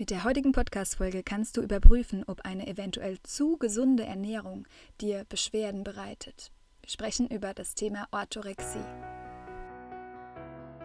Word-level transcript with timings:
Mit 0.00 0.10
der 0.10 0.22
heutigen 0.22 0.52
Podcast-Folge 0.52 1.24
kannst 1.24 1.56
du 1.56 1.60
überprüfen, 1.60 2.22
ob 2.28 2.42
eine 2.42 2.68
eventuell 2.68 3.18
zu 3.24 3.56
gesunde 3.56 4.04
Ernährung 4.04 4.64
dir 5.00 5.26
Beschwerden 5.28 5.82
bereitet. 5.82 6.52
Wir 6.82 6.90
sprechen 6.90 7.26
über 7.26 7.52
das 7.52 7.74
Thema 7.74 8.06
Orthorexie. 8.12 8.78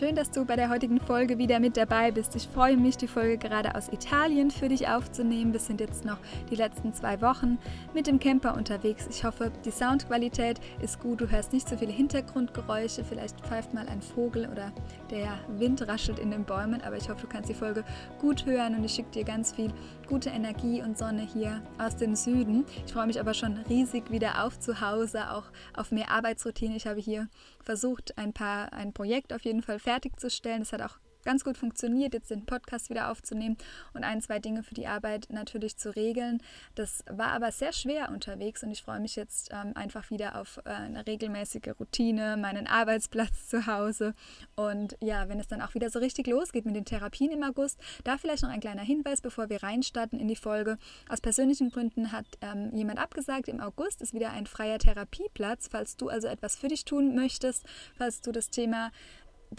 Schön, 0.00 0.16
dass 0.16 0.30
du 0.30 0.46
bei 0.46 0.56
der 0.56 0.70
heutigen 0.70 0.98
Folge 0.98 1.36
wieder 1.36 1.60
mit 1.60 1.76
dabei 1.76 2.10
bist. 2.10 2.34
Ich 2.34 2.48
freue 2.48 2.78
mich, 2.78 2.96
die 2.96 3.06
Folge 3.06 3.36
gerade 3.36 3.74
aus 3.74 3.92
Italien 3.92 4.50
für 4.50 4.70
dich 4.70 4.88
aufzunehmen. 4.88 5.52
Wir 5.52 5.60
sind 5.60 5.78
jetzt 5.78 6.06
noch 6.06 6.16
die 6.48 6.54
letzten 6.54 6.94
zwei 6.94 7.20
Wochen 7.20 7.58
mit 7.92 8.06
dem 8.06 8.18
Camper 8.18 8.56
unterwegs. 8.56 9.06
Ich 9.10 9.24
hoffe, 9.24 9.52
die 9.66 9.70
Soundqualität 9.70 10.58
ist 10.80 11.00
gut. 11.00 11.20
Du 11.20 11.30
hörst 11.30 11.52
nicht 11.52 11.68
so 11.68 11.76
viele 11.76 11.92
Hintergrundgeräusche. 11.92 13.04
Vielleicht 13.04 13.42
pfeift 13.42 13.74
mal 13.74 13.86
ein 13.88 14.00
Vogel 14.00 14.48
oder 14.50 14.72
der 15.10 15.38
Wind 15.58 15.86
raschelt 15.86 16.18
in 16.18 16.30
den 16.30 16.44
Bäumen. 16.44 16.80
Aber 16.80 16.96
ich 16.96 17.10
hoffe, 17.10 17.20
du 17.20 17.28
kannst 17.28 17.50
die 17.50 17.54
Folge 17.54 17.84
gut 18.18 18.46
hören 18.46 18.76
und 18.76 18.84
ich 18.84 18.94
schicke 18.94 19.10
dir 19.10 19.24
ganz 19.24 19.52
viel 19.52 19.70
gute 20.08 20.30
Energie 20.30 20.80
und 20.80 20.96
Sonne 20.96 21.28
hier 21.30 21.62
aus 21.76 21.96
dem 21.96 22.16
Süden. 22.16 22.64
Ich 22.86 22.94
freue 22.94 23.06
mich 23.06 23.20
aber 23.20 23.34
schon 23.34 23.58
riesig 23.68 24.10
wieder 24.10 24.46
auf 24.46 24.58
zu 24.58 24.80
Hause, 24.80 25.30
auch 25.30 25.44
auf 25.76 25.92
mehr 25.92 26.10
Arbeitsroutine. 26.10 26.74
Ich 26.74 26.86
habe 26.86 27.00
hier 27.00 27.28
versucht, 27.62 28.16
ein 28.18 28.32
paar, 28.32 28.72
ein 28.72 28.92
Projekt 28.92 29.32
auf 29.32 29.42
jeden 29.42 29.62
Fall 29.62 29.78
fertigzustellen. 29.78 30.60
Das 30.60 30.72
hat 30.72 30.82
auch 30.82 30.98
ganz 31.24 31.44
gut 31.44 31.56
funktioniert, 31.56 32.14
jetzt 32.14 32.30
den 32.30 32.46
Podcast 32.46 32.90
wieder 32.90 33.10
aufzunehmen 33.10 33.56
und 33.94 34.04
ein, 34.04 34.20
zwei 34.22 34.38
Dinge 34.38 34.62
für 34.62 34.74
die 34.74 34.86
Arbeit 34.86 35.28
natürlich 35.30 35.76
zu 35.76 35.94
regeln. 35.94 36.42
Das 36.74 37.04
war 37.08 37.28
aber 37.28 37.52
sehr 37.52 37.72
schwer 37.72 38.10
unterwegs 38.10 38.62
und 38.62 38.70
ich 38.70 38.82
freue 38.82 39.00
mich 39.00 39.16
jetzt 39.16 39.50
ähm, 39.52 39.72
einfach 39.74 40.10
wieder 40.10 40.40
auf 40.40 40.58
äh, 40.64 40.70
eine 40.70 41.06
regelmäßige 41.06 41.74
Routine, 41.78 42.36
meinen 42.36 42.66
Arbeitsplatz 42.66 43.46
zu 43.48 43.66
Hause. 43.66 44.14
Und 44.56 44.96
ja, 45.00 45.28
wenn 45.28 45.40
es 45.40 45.48
dann 45.48 45.62
auch 45.62 45.74
wieder 45.74 45.90
so 45.90 45.98
richtig 45.98 46.26
losgeht 46.26 46.64
mit 46.64 46.76
den 46.76 46.84
Therapien 46.84 47.32
im 47.32 47.42
August, 47.42 47.80
da 48.04 48.18
vielleicht 48.18 48.42
noch 48.42 48.50
ein 48.50 48.60
kleiner 48.60 48.82
Hinweis, 48.82 49.20
bevor 49.20 49.48
wir 49.48 49.62
reinstarten 49.62 50.18
in 50.18 50.28
die 50.28 50.36
Folge. 50.36 50.78
Aus 51.08 51.20
persönlichen 51.20 51.70
Gründen 51.70 52.12
hat 52.12 52.26
ähm, 52.40 52.70
jemand 52.74 52.98
abgesagt, 52.98 53.48
im 53.48 53.60
August 53.60 54.02
ist 54.02 54.14
wieder 54.14 54.30
ein 54.30 54.46
freier 54.46 54.78
Therapieplatz, 54.78 55.68
falls 55.70 55.96
du 55.96 56.08
also 56.08 56.28
etwas 56.28 56.56
für 56.56 56.68
dich 56.68 56.84
tun 56.84 57.14
möchtest, 57.14 57.66
falls 57.96 58.20
du 58.20 58.32
das 58.32 58.50
Thema 58.50 58.90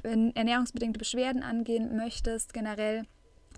ernährungsbedingte 0.03 1.00
Beschwerden 1.00 1.44
angehen 1.44 1.95
möchtest, 1.95 2.53
generell 2.53 3.06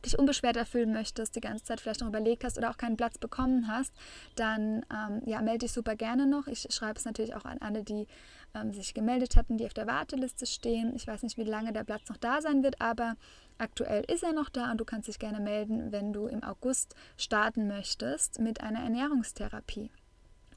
dich 0.06 0.20
unbeschwerter 0.20 0.66
fühlen 0.66 0.92
möchtest, 0.92 1.36
die 1.36 1.42
ganze 1.42 1.64
Zeit 1.64 1.80
vielleicht 1.80 2.02
noch 2.02 2.08
überlegt 2.08 2.44
hast 2.44 2.58
oder 2.58 2.70
auch 2.70 2.78
keinen 2.78 2.98
Platz 2.98 3.18
bekommen 3.18 3.68
hast, 3.68 3.94
dann 4.36 4.86
ähm, 4.92 5.22
ja, 5.26 5.42
melde 5.42 5.60
dich 5.60 5.72
super 5.72 5.96
gerne 5.96 6.28
noch. 6.28 6.48
Ich 6.48 6.68
schreibe 6.70 7.00
es 7.00 7.06
natürlich 7.06 7.36
auch 7.36 7.46
an 7.46 7.60
alle, 7.60 7.84
die 7.84 8.08
ähm, 8.54 8.74
sich 8.74 8.94
gemeldet 8.94 9.36
hatten, 9.36 9.58
die 9.58 9.66
auf 9.66 9.74
der 9.74 9.88
Warteliste 9.88 10.46
stehen. 10.46 10.94
Ich 10.96 11.08
weiß 11.08 11.24
nicht, 11.24 11.38
wie 11.38 11.44
lange 11.44 11.74
der 11.74 11.84
Platz 11.84 12.10
noch 12.10 12.18
da 12.18 12.42
sein 12.42 12.64
wird, 12.64 12.82
aber 12.82 13.16
aktuell 13.58 14.04
ist 14.12 14.24
er 14.24 14.34
noch 14.34 14.50
da 14.50 14.72
und 14.72 14.78
du 14.78 14.86
kannst 14.86 15.08
dich 15.08 15.20
gerne 15.20 15.40
melden, 15.40 15.92
wenn 15.92 16.14
du 16.14 16.28
im 16.28 16.44
August 16.44 16.96
starten 17.18 17.68
möchtest 17.68 18.40
mit 18.40 18.62
einer 18.62 18.80
Ernährungstherapie. 18.80 19.90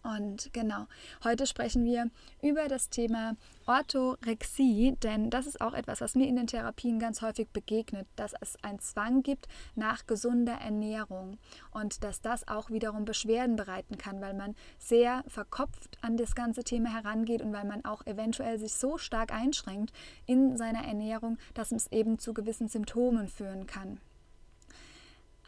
Und 0.07 0.53
genau, 0.53 0.87
heute 1.25 1.49
sprechen 1.49 1.85
wir 1.85 2.11
über 2.41 2.69
das 2.69 2.91
Thema 2.91 3.35
Orthorexie, 3.67 4.97
denn 5.03 5.31
das 5.31 5.49
ist 5.49 5.61
auch 5.61 5.75
etwas, 5.75 6.01
was 6.01 6.15
mir 6.15 6.29
in 6.29 6.37
den 6.37 6.47
Therapien 6.47 7.01
ganz 7.01 7.23
häufig 7.23 7.49
begegnet, 7.49 8.07
dass 8.15 8.33
es 8.41 8.57
einen 8.63 8.79
Zwang 8.79 9.25
gibt 9.25 9.49
nach 9.75 10.07
gesunder 10.07 10.53
Ernährung 10.53 11.39
und 11.73 12.05
dass 12.05 12.21
das 12.21 12.47
auch 12.47 12.71
wiederum 12.71 13.05
Beschwerden 13.05 13.57
bereiten 13.57 13.99
kann, 13.99 14.21
weil 14.21 14.35
man 14.35 14.55
sehr 14.79 15.25
verkopft 15.27 15.99
an 16.03 16.17
das 16.17 16.37
ganze 16.37 16.63
Thema 16.63 16.93
herangeht 16.93 17.43
und 17.43 17.53
weil 17.53 17.65
man 17.65 17.85
auch 17.85 18.07
eventuell 18.07 18.61
sich 18.61 18.75
so 18.75 18.99
stark 18.99 19.33
einschränkt 19.33 19.93
in 20.27 20.57
seiner 20.57 20.85
Ernährung, 20.85 21.37
dass 21.55 21.73
es 21.73 21.91
eben 21.91 22.21
zu 22.21 22.33
gewissen 22.33 22.69
Symptomen 22.69 23.27
führen 23.27 23.67
kann. 23.67 23.99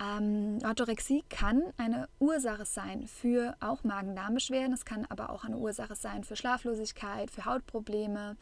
Ähm, 0.01 0.59
Orthorexie 0.65 1.25
kann 1.29 1.63
eine 1.77 2.09
Ursache 2.21 2.65
sein 2.65 3.09
für 3.09 3.57
auch 3.61 3.83
Magen-Darm-Beschwerden. 3.83 4.73
Es 4.73 4.85
kann 4.85 5.07
aber 5.09 5.31
auch 5.31 5.45
eine 5.45 5.57
Ursache 5.57 5.97
sein 5.97 6.23
für 6.23 6.37
Schlaflosigkeit, 6.37 7.31
für 7.31 7.45
Hautprobleme. 7.45 8.37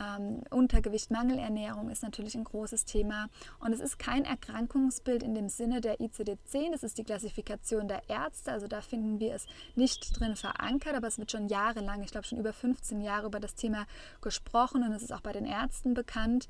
Ähm, 0.00 0.42
Untergewicht, 0.50 1.10
Mangelernährung 1.10 1.88
ist 1.88 2.02
natürlich 2.02 2.34
ein 2.34 2.44
großes 2.44 2.84
Thema. 2.84 3.28
Und 3.58 3.72
es 3.72 3.80
ist 3.80 3.98
kein 3.98 4.24
Erkrankungsbild 4.24 5.22
in 5.22 5.34
dem 5.34 5.48
Sinne 5.48 5.80
der 5.80 5.98
ICD-10. 5.98 6.72
Das 6.72 6.82
ist 6.82 6.98
die 6.98 7.04
Klassifikation 7.04 7.88
der 7.88 8.02
Ärzte. 8.08 8.52
Also 8.52 8.68
da 8.68 8.82
finden 8.82 9.18
wir 9.18 9.34
es 9.34 9.46
nicht 9.76 10.20
drin 10.20 10.36
verankert, 10.36 10.94
aber 10.94 11.08
es 11.08 11.18
wird 11.18 11.32
schon 11.32 11.48
jahrelang, 11.48 12.02
ich 12.02 12.10
glaube 12.10 12.26
schon 12.26 12.38
über 12.38 12.52
15 12.52 13.00
Jahre 13.00 13.26
über 13.26 13.40
das 13.40 13.54
Thema 13.54 13.86
gesprochen 14.20 14.82
und 14.82 14.92
es 14.92 15.02
ist 15.02 15.12
auch 15.12 15.22
bei 15.22 15.32
den 15.32 15.46
Ärzten 15.46 15.94
bekannt. 15.94 16.48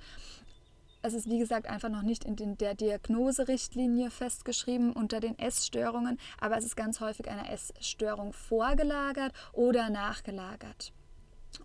Es 1.00 1.14
ist 1.14 1.28
wie 1.28 1.38
gesagt 1.38 1.68
einfach 1.68 1.88
noch 1.88 2.02
nicht 2.02 2.24
in 2.24 2.36
den, 2.36 2.58
der 2.58 2.74
Diagnoserichtlinie 2.74 4.10
festgeschrieben 4.10 4.92
unter 4.92 5.20
den 5.20 5.38
Essstörungen, 5.38 6.18
aber 6.40 6.58
es 6.58 6.64
ist 6.64 6.76
ganz 6.76 7.00
häufig 7.00 7.28
eine 7.30 7.50
Essstörung 7.50 8.32
vorgelagert 8.32 9.32
oder 9.52 9.90
nachgelagert. 9.90 10.92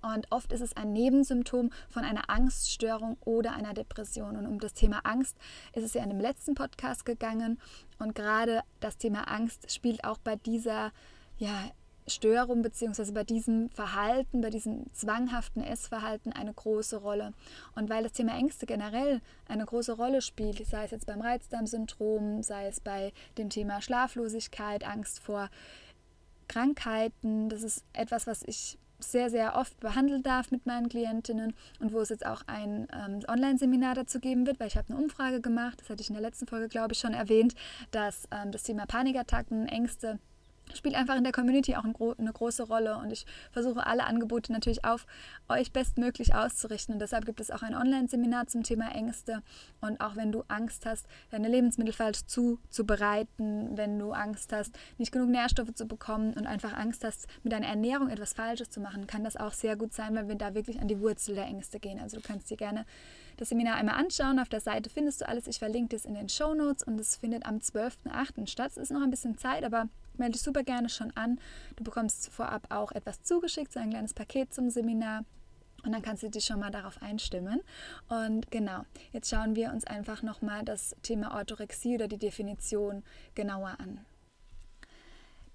Und 0.01 0.31
oft 0.31 0.51
ist 0.51 0.61
es 0.61 0.75
ein 0.75 0.94
Nebensymptom 0.94 1.71
von 1.89 2.03
einer 2.03 2.29
Angststörung 2.29 3.17
oder 3.21 3.53
einer 3.53 3.73
Depression. 3.73 4.38
Und 4.38 4.47
um 4.47 4.59
das 4.59 4.73
Thema 4.73 5.01
Angst 5.03 5.38
ist 5.73 5.83
es 5.83 5.94
ja 5.94 6.03
in 6.03 6.09
dem 6.09 6.19
letzten 6.19 6.55
Podcast 6.55 7.05
gegangen. 7.05 7.59
Und 8.00 8.15
gerade 8.15 8.61
das 8.79 8.97
Thema 8.97 9.27
Angst 9.27 9.71
spielt 9.71 10.03
auch 10.03 10.17
bei 10.17 10.35
dieser 10.35 10.91
ja, 11.38 11.71
Störung 12.08 12.62
bzw. 12.62 13.12
bei 13.12 13.24
diesem 13.24 13.69
Verhalten, 13.69 14.41
bei 14.41 14.50
diesem 14.50 14.86
zwanghaften 14.94 15.64
Essverhalten 15.64 16.34
eine 16.34 16.53
große 16.53 16.97
Rolle. 16.97 17.34
Und 17.75 17.90
weil 17.90 18.03
das 18.03 18.14
Thema 18.14 18.38
Ängste 18.38 18.66
generell 18.66 19.22
eine 19.47 19.66
große 19.66 19.94
Rolle 19.94 20.22
spielt, 20.22 20.66
sei 20.66 20.86
es 20.86 20.92
jetzt 20.92 21.08
beim 21.08 21.22
Reizdarmsyndrom, 21.22 22.44
sei 22.44 22.68
es 22.68 22.80
bei 22.80 23.13
dem 23.38 23.50
Thema 23.50 23.81
Schlaflosigkeit, 23.81 24.86
Angst 24.86 25.19
vor 25.19 25.50
Krankheiten, 26.47 27.50
das 27.50 27.63
ist 27.63 27.84
etwas, 27.94 28.28
was 28.28 28.44
ich 28.44 28.78
sehr, 29.00 29.30
sehr 29.30 29.56
oft 29.56 29.80
behandeln 29.80 30.24
darf 30.24 30.52
mit 30.52 30.66
meinen 30.66 30.90
Klientinnen 30.90 31.53
und 31.80 31.94
wo 31.94 32.00
es 32.00 32.09
jetzt 32.09 32.25
auch 32.25 32.42
ein 32.47 32.88
ähm, 32.94 33.19
Online-Seminar 33.28 33.96
dazu 33.96 34.19
geben 34.19 34.47
wird, 34.47 34.59
weil 34.59 34.68
ich 34.68 34.78
habe 34.78 34.94
eine 34.94 35.02
Umfrage 35.02 35.42
gemacht, 35.42 35.81
das 35.81 35.90
hatte 35.90 36.02
ich 36.02 36.09
in 36.09 36.16
der 36.16 36.22
letzten 36.22 36.47
Folge, 36.47 36.69
glaube 36.69 36.94
ich, 36.94 37.00
schon 37.00 37.13
erwähnt, 37.13 37.53
dass 37.92 38.28
ähm, 38.31 38.52
das 38.52 38.63
Thema 38.63 38.86
Panikattacken, 38.86 39.68
Ängste 39.68 40.19
spielt 40.74 40.96
einfach 40.96 41.16
in 41.16 41.24
der 41.24 41.34
Community 41.34 41.75
auch 41.75 41.84
eine 41.84 42.34
große 42.34 42.63
Rolle 42.63 42.97
und 42.97 43.12
ich 43.12 43.25
versuche 43.51 43.85
alle 43.85 44.06
Angebote 44.06 44.51
natürlich 44.51 44.85
auf 44.85 45.06
euch 45.50 45.72
bestmöglich 45.72 46.34
auszurichten 46.34 46.94
und 46.94 47.00
deshalb 47.00 47.25
gibt 47.25 47.40
es 47.40 47.51
auch 47.51 47.62
ein 47.62 47.75
Online-Seminar 47.75 48.47
zum 48.47 48.63
Thema 48.63 48.94
Ängste 48.94 49.41
und 49.81 50.01
auch 50.01 50.16
wenn 50.16 50.31
du 50.31 50.44
Angst 50.47 50.85
hast, 50.85 51.07
deine 51.31 51.47
Lebensmittel 51.47 51.94
falsch 51.94 52.25
zuzubereiten, 52.25 53.78
wenn 53.78 54.00
du 54.00 54.12
Angst 54.12 54.53
hast, 54.53 54.78
nicht 54.97 55.12
genug 55.12 55.29
Nährstoffe 55.29 55.74
zu 55.74 55.85
bekommen 55.85 56.34
und 56.34 56.47
einfach 56.47 56.74
Angst 56.74 57.03
hast, 57.03 57.28
mit 57.44 57.53
deiner 57.53 57.68
Ernährung 57.68 58.09
etwas 58.09 58.34
Falsches 58.34 58.69
zu 58.69 58.80
machen, 58.80 59.07
kann 59.07 59.24
das 59.24 59.38
auch 59.38 59.53
sehr 59.53 59.75
gut 59.75 59.94
sein, 59.94 60.16
weil 60.16 60.28
wir 60.28 60.35
da 60.35 60.53
wirklich 60.53 60.80
an 60.80 60.88
die 60.88 61.00
Wurzel 61.00 61.36
der 61.36 61.45
Ängste 61.45 61.80
gehen. 61.80 62.00
Also 62.00 62.18
du 62.18 62.24
kannst 62.24 62.50
dir 62.50 62.57
gerne 62.57 62.86
das 63.38 63.50
Seminar 63.50 63.75
einmal 63.75 63.95
anschauen. 63.95 64.39
Auf 64.39 64.50
der 64.50 64.62
Seite 64.62 64.89
findest 64.89 65.21
du 65.21 65.27
alles. 65.27 65.48
Ich 65.48 65.60
verlinke 65.60 65.95
das 65.95 66.06
in 66.06 66.13
den 66.13 66.30
Show 66.30 66.54
Notes 66.54 66.83
und 66.83 67.00
es 67.00 67.15
findet 67.15 67.45
am 67.45 67.57
12.08. 67.57 68.48
statt. 68.48 68.71
Es 68.71 68.77
ist 68.77 68.92
noch 68.92 69.01
ein 69.01 69.10
bisschen 69.10 69.38
Zeit, 69.38 69.63
aber 69.63 69.88
melde 70.18 70.33
dich 70.33 70.42
super 70.42 70.63
gerne 70.63 70.89
schon 70.89 71.12
an. 71.15 71.39
Du 71.75 71.83
bekommst 71.83 72.30
vorab 72.30 72.68
auch 72.69 72.92
etwas 72.92 73.24
zugeschickt, 73.24 73.74
so 73.74 73.80
ein 73.80 73.89
kleines 73.89 74.13
Paket 74.13 74.54
zum 74.54 74.69
Seminar. 74.69 75.25
Und 75.83 75.92
dann 75.92 76.01
kannst 76.01 76.24
du 76.24 76.30
dich 76.30 76.45
schon 76.45 76.60
mal 76.60 76.71
darauf 76.71 77.01
einstimmen. 77.01 77.62
Und 78.07 78.50
genau, 78.51 78.83
jetzt 79.12 79.30
schauen 79.30 79.56
wir 79.56 79.71
uns 79.71 79.86
einfach 79.86 80.21
nochmal 80.21 80.63
das 80.63 80.95
Thema 81.04 81.36
Orthorexie 81.36 81.95
oder 81.95 82.07
die 82.07 82.18
Definition 82.18 83.04
genauer 83.36 83.75
an. 83.80 84.00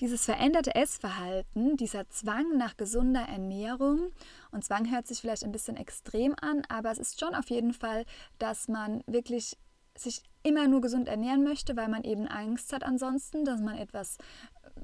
Dieses 0.00 0.26
veränderte 0.26 0.76
Essverhalten, 0.76 1.76
dieser 1.76 2.08
Zwang 2.08 2.56
nach 2.56 2.76
gesunder 2.76 3.22
Ernährung, 3.22 4.12
und 4.52 4.64
Zwang 4.64 4.92
hört 4.92 5.08
sich 5.08 5.20
vielleicht 5.20 5.42
ein 5.42 5.50
bisschen 5.50 5.76
extrem 5.76 6.36
an, 6.40 6.62
aber 6.68 6.92
es 6.92 6.98
ist 6.98 7.18
schon 7.18 7.34
auf 7.34 7.50
jeden 7.50 7.72
Fall, 7.72 8.04
dass 8.38 8.68
man 8.68 9.02
wirklich 9.08 9.56
sich 10.00 10.22
immer 10.42 10.68
nur 10.68 10.80
gesund 10.80 11.08
ernähren 11.08 11.44
möchte, 11.44 11.76
weil 11.76 11.88
man 11.88 12.04
eben 12.04 12.26
Angst 12.26 12.72
hat 12.72 12.84
ansonsten, 12.84 13.44
dass 13.44 13.60
man 13.60 13.76
etwas 13.76 14.18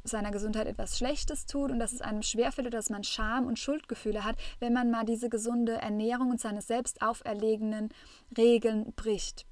seiner 0.02 0.30
Gesundheit 0.30 0.66
etwas 0.66 0.98
Schlechtes 0.98 1.46
tut 1.46 1.70
und 1.70 1.78
dass 1.78 1.92
es 1.92 2.00
einem 2.00 2.22
schwerfällt 2.22 2.66
oder 2.66 2.78
dass 2.78 2.90
man 2.90 3.04
Scham 3.04 3.46
und 3.46 3.58
Schuldgefühle 3.58 4.24
hat, 4.24 4.36
wenn 4.58 4.72
man 4.72 4.90
mal 4.90 5.04
diese 5.04 5.28
gesunde 5.28 5.74
Ernährung 5.74 6.30
und 6.30 6.40
seine 6.40 6.62
selbst 6.62 7.00
auferlegenen 7.00 7.90
Regeln 8.36 8.92
bricht. 8.96 9.46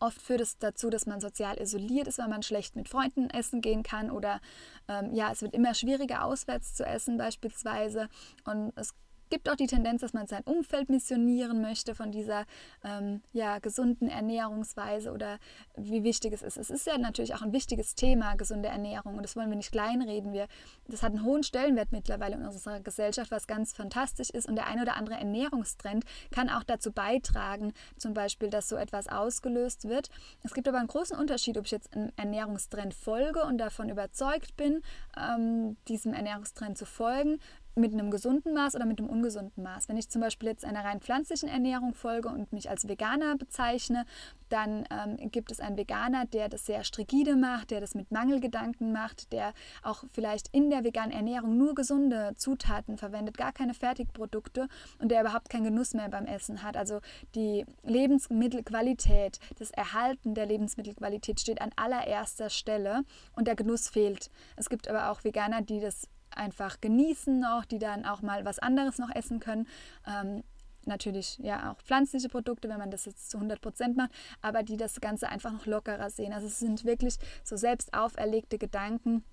Oft 0.00 0.20
führt 0.20 0.40
es 0.40 0.58
dazu, 0.58 0.90
dass 0.90 1.06
man 1.06 1.20
sozial 1.20 1.58
isoliert 1.58 2.08
ist, 2.08 2.18
weil 2.18 2.28
man 2.28 2.42
schlecht 2.42 2.76
mit 2.76 2.88
Freunden 2.88 3.30
essen 3.30 3.60
gehen 3.60 3.82
kann 3.82 4.10
oder 4.10 4.40
ähm, 4.88 5.14
ja, 5.14 5.30
es 5.32 5.42
wird 5.42 5.54
immer 5.54 5.74
schwieriger 5.74 6.24
auswärts 6.24 6.74
zu 6.74 6.84
essen 6.84 7.16
beispielsweise 7.16 8.08
und 8.44 8.72
es 8.76 8.94
gibt 9.30 9.48
auch 9.48 9.56
die 9.56 9.66
Tendenz, 9.66 10.00
dass 10.00 10.12
man 10.12 10.26
sein 10.26 10.42
Umfeld 10.44 10.88
missionieren 10.88 11.60
möchte 11.60 11.94
von 11.94 12.12
dieser 12.12 12.44
ähm, 12.84 13.22
ja, 13.32 13.58
gesunden 13.58 14.08
Ernährungsweise 14.08 15.12
oder 15.12 15.38
wie 15.76 16.04
wichtig 16.04 16.32
es 16.32 16.42
ist. 16.42 16.56
Es 16.56 16.70
ist 16.70 16.86
ja 16.86 16.98
natürlich 16.98 17.34
auch 17.34 17.42
ein 17.42 17.52
wichtiges 17.52 17.94
Thema, 17.94 18.34
gesunde 18.36 18.68
Ernährung, 18.68 19.16
und 19.16 19.22
das 19.22 19.36
wollen 19.36 19.50
wir 19.50 19.56
nicht 19.56 19.72
kleinreden. 19.72 20.32
Wir, 20.32 20.46
das 20.88 21.02
hat 21.02 21.12
einen 21.12 21.24
hohen 21.24 21.42
Stellenwert 21.42 21.92
mittlerweile 21.92 22.36
in 22.36 22.44
unserer 22.44 22.80
Gesellschaft, 22.80 23.30
was 23.30 23.46
ganz 23.46 23.72
fantastisch 23.72 24.30
ist. 24.30 24.48
Und 24.48 24.56
der 24.56 24.66
ein 24.66 24.80
oder 24.80 24.96
andere 24.96 25.16
Ernährungstrend 25.16 26.04
kann 26.30 26.48
auch 26.48 26.62
dazu 26.62 26.92
beitragen, 26.92 27.72
zum 27.96 28.14
Beispiel, 28.14 28.50
dass 28.50 28.68
so 28.68 28.76
etwas 28.76 29.08
ausgelöst 29.08 29.88
wird. 29.88 30.10
Es 30.42 30.54
gibt 30.54 30.68
aber 30.68 30.78
einen 30.78 30.88
großen 30.88 31.16
Unterschied, 31.16 31.58
ob 31.58 31.64
ich 31.64 31.70
jetzt 31.70 31.94
einem 31.94 32.12
Ernährungstrend 32.16 32.94
folge 32.94 33.44
und 33.44 33.58
davon 33.58 33.88
überzeugt 33.88 34.56
bin, 34.56 34.82
ähm, 35.16 35.76
diesem 35.88 36.12
Ernährungstrend 36.12 36.78
zu 36.78 36.86
folgen, 36.86 37.40
mit 37.76 37.92
einem 37.92 38.10
gesunden 38.10 38.54
Maß 38.54 38.74
oder 38.76 38.86
mit 38.86 38.98
einem 38.98 39.08
ungesunden 39.08 39.62
Maß. 39.62 39.88
Wenn 39.88 39.96
ich 39.96 40.08
zum 40.08 40.20
Beispiel 40.20 40.48
jetzt 40.48 40.64
einer 40.64 40.84
rein 40.84 41.00
pflanzlichen 41.00 41.48
Ernährung 41.48 41.94
folge 41.94 42.28
und 42.28 42.52
mich 42.52 42.70
als 42.70 42.88
Veganer 42.88 43.36
bezeichne, 43.36 44.04
dann 44.48 44.84
ähm, 44.90 45.30
gibt 45.30 45.50
es 45.50 45.60
einen 45.60 45.76
Veganer, 45.76 46.26
der 46.26 46.48
das 46.48 46.66
sehr 46.66 46.84
strigide 46.84 47.34
macht, 47.34 47.70
der 47.70 47.80
das 47.80 47.94
mit 47.94 48.12
Mangelgedanken 48.12 48.92
macht, 48.92 49.32
der 49.32 49.52
auch 49.82 50.04
vielleicht 50.12 50.48
in 50.52 50.70
der 50.70 50.84
veganen 50.84 51.10
Ernährung 51.10 51.56
nur 51.56 51.74
gesunde 51.74 52.34
Zutaten 52.36 52.96
verwendet, 52.96 53.36
gar 53.36 53.52
keine 53.52 53.74
Fertigprodukte 53.74 54.68
und 55.00 55.10
der 55.10 55.22
überhaupt 55.22 55.50
keinen 55.50 55.64
Genuss 55.64 55.94
mehr 55.94 56.08
beim 56.08 56.26
Essen 56.26 56.62
hat. 56.62 56.76
Also 56.76 57.00
die 57.34 57.66
Lebensmittelqualität, 57.82 59.40
das 59.58 59.70
Erhalten 59.70 60.34
der 60.34 60.46
Lebensmittelqualität 60.46 61.40
steht 61.40 61.60
an 61.60 61.70
allererster 61.76 62.50
Stelle 62.50 63.02
und 63.34 63.48
der 63.48 63.56
Genuss 63.56 63.88
fehlt. 63.88 64.30
Es 64.56 64.68
gibt 64.68 64.88
aber 64.88 65.10
auch 65.10 65.24
Veganer, 65.24 65.62
die 65.62 65.80
das 65.80 66.08
einfach 66.36 66.80
genießen 66.80 67.38
noch, 67.38 67.64
die 67.64 67.78
dann 67.78 68.04
auch 68.04 68.22
mal 68.22 68.44
was 68.44 68.58
anderes 68.58 68.98
noch 68.98 69.14
essen 69.14 69.40
können. 69.40 69.66
Ähm, 70.06 70.42
natürlich 70.86 71.38
ja 71.38 71.72
auch 71.72 71.80
pflanzliche 71.82 72.28
Produkte, 72.28 72.68
wenn 72.68 72.78
man 72.78 72.90
das 72.90 73.04
jetzt 73.04 73.30
zu 73.30 73.38
100 73.38 73.60
Prozent 73.60 73.96
macht, 73.96 74.10
aber 74.42 74.62
die 74.62 74.76
das 74.76 75.00
Ganze 75.00 75.28
einfach 75.28 75.52
noch 75.52 75.66
lockerer 75.66 76.10
sehen. 76.10 76.32
Also 76.32 76.46
es 76.46 76.58
sind 76.58 76.84
wirklich 76.84 77.16
so 77.42 77.56
selbst 77.56 77.94
auferlegte 77.94 78.58
Gedanken, 78.58 79.24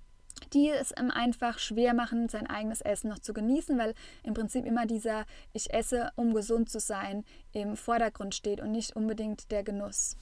die 0.54 0.70
es 0.70 0.94
einfach 0.94 1.60
schwer 1.60 1.94
machen, 1.94 2.30
sein 2.30 2.48
eigenes 2.48 2.82
Essen 2.82 3.10
noch 3.10 3.20
zu 3.20 3.34
genießen, 3.34 3.78
weil 3.78 3.94
im 4.24 4.34
Prinzip 4.34 4.66
immer 4.66 4.86
dieser 4.86 5.26
Ich 5.54 5.74
esse, 5.74 6.12
um 6.16 6.34
gesund 6.34 6.70
zu 6.70 6.80
sein, 6.80 7.26
im 7.52 7.76
Vordergrund 7.76 8.36
steht 8.36 8.62
und 8.62 8.72
nicht 8.72 8.96
unbedingt 8.96 9.52
der 9.52 9.64
Genuss. 9.64 10.18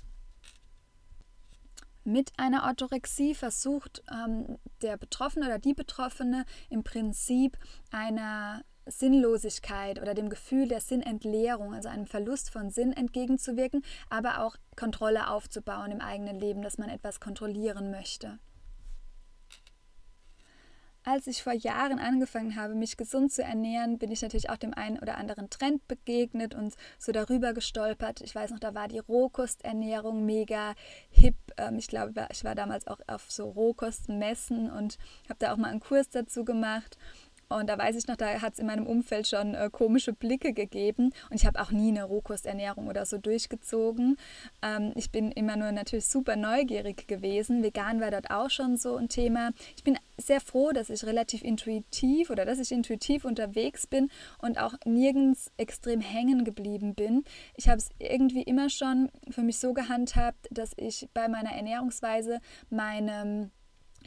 Mit 2.04 2.32
einer 2.38 2.64
Orthorexie 2.64 3.36
versucht 3.36 4.04
ähm, 4.12 4.58
der 4.82 4.98
Betroffene 4.98 5.46
oder 5.46 5.60
die 5.60 5.74
Betroffene 5.74 6.46
im 6.70 6.84
Prinzip 6.84 7.58
einer 7.92 8.64
Sinnlosigkeit 8.86 10.02
oder 10.02 10.14
dem 10.14 10.30
Gefühl 10.30 10.68
der 10.68 10.82
Sinnentleerung, 10.82 11.74
also 11.74 11.90
einem 11.90 12.08
Verlust 12.08 12.50
von 12.50 12.70
Sinn 12.72 12.94
entgegenzuwirken, 12.94 13.84
aber 14.10 14.44
auch 14.44 14.56
Kontrolle 14.76 15.30
aufzubauen 15.30 15.92
im 15.92 16.02
eigenen 16.02 16.40
Leben, 16.40 16.62
dass 16.62 16.78
man 16.78 16.90
etwas 16.90 17.20
kontrollieren 17.20 17.92
möchte. 17.92 18.40
Als 21.06 21.28
ich 21.28 21.44
vor 21.44 21.54
Jahren 21.54 21.98
angefangen 21.98 22.58
habe, 22.58 22.76
mich 22.76 22.98
gesund 22.98 23.32
zu 23.32 23.42
ernähren, 23.42 23.98
bin 23.98 24.12
ich 24.12 24.22
natürlich 24.22 24.50
auch 24.50 24.58
dem 24.58 24.74
einen 24.74 25.00
oder 25.00 25.18
anderen 25.18 25.50
Trend 25.50 25.88
begegnet 25.88 26.54
und 26.54 26.76
so 26.98 27.14
darüber 27.14 27.54
gestolpert. 27.54 28.20
Ich 28.22 28.36
weiß 28.36 28.52
noch, 28.52 28.60
da 28.60 28.76
war 28.76 28.90
die 28.90 29.00
Rohkosternährung 29.00 30.26
mega 30.26 30.76
hip. 31.10 31.38
Ähm, 31.58 31.78
ich 31.78 31.88
glaube, 31.88 32.28
ich 32.32 32.44
war 32.44 32.54
damals 32.54 32.86
auch 32.88 33.00
auf 33.08 33.32
so 33.32 33.50
Rohkostmessen 33.50 34.70
und 34.70 34.98
habe 35.30 35.40
da 35.40 35.54
auch 35.54 35.58
mal 35.58 35.70
einen 35.70 35.80
Kurs 35.80 36.10
dazu 36.10 36.44
gemacht. 36.44 36.98
Und 37.50 37.68
da 37.68 37.78
weiß 37.80 37.96
ich 37.96 38.08
noch, 38.08 38.16
da 38.16 38.42
hat 38.42 38.54
es 38.54 38.60
in 38.60 38.68
meinem 38.68 38.86
Umfeld 38.86 39.28
schon 39.28 39.56
äh, 39.56 39.70
komische 39.72 40.14
Blicke 40.14 40.54
gegeben. 40.54 41.12
Und 41.32 41.36
ich 41.36 41.48
habe 41.48 41.60
auch 41.60 41.72
nie 41.72 41.90
eine 41.90 42.04
Rohkosternährung 42.04 42.88
oder 42.88 43.08
so 43.08 43.18
durchgezogen. 43.18 44.18
Ähm, 44.62 44.94
ich 44.96 45.12
bin 45.12 45.32
immer 45.32 45.58
nur 45.58 45.72
natürlich 45.72 46.06
super 46.06 46.36
neugierig 46.36 47.08
gewesen. 47.08 47.64
Vegan 47.64 48.02
war 48.02 48.12
dort 48.12 48.30
auch 48.30 48.52
schon 48.52 48.78
so 48.78 48.98
ein 48.98 49.10
Thema. 49.10 49.50
Ich 49.76 49.84
bin 49.84 49.98
sehr 50.18 50.42
froh, 50.42 50.72
dass 50.72 50.92
ich 50.92 51.04
relativ 51.06 51.44
intuitiv 51.44 52.30
oder 52.30 52.46
dass 52.46 52.60
ich 52.60 52.72
intuitiv 52.72 53.26
unterwegs 53.26 53.88
bin 53.88 54.12
und 54.42 54.60
auch 54.60 54.76
nirgends 54.86 55.52
extrem 55.58 56.02
hängen 56.02 56.44
geblieben 56.44 56.94
bin. 56.94 57.24
Ich 57.56 57.68
habe 57.68 57.80
es 57.80 57.90
irgendwie 57.98 58.44
immer 58.44 58.70
schon 58.70 59.10
für 59.32 59.42
mich 59.42 59.58
so 59.58 59.74
gehandhabt, 59.74 60.48
dass 60.52 60.74
ich 60.78 61.10
bei 61.16 61.28
meiner 61.28 61.52
Ernährungsweise 61.52 62.42
meinem 62.70 63.50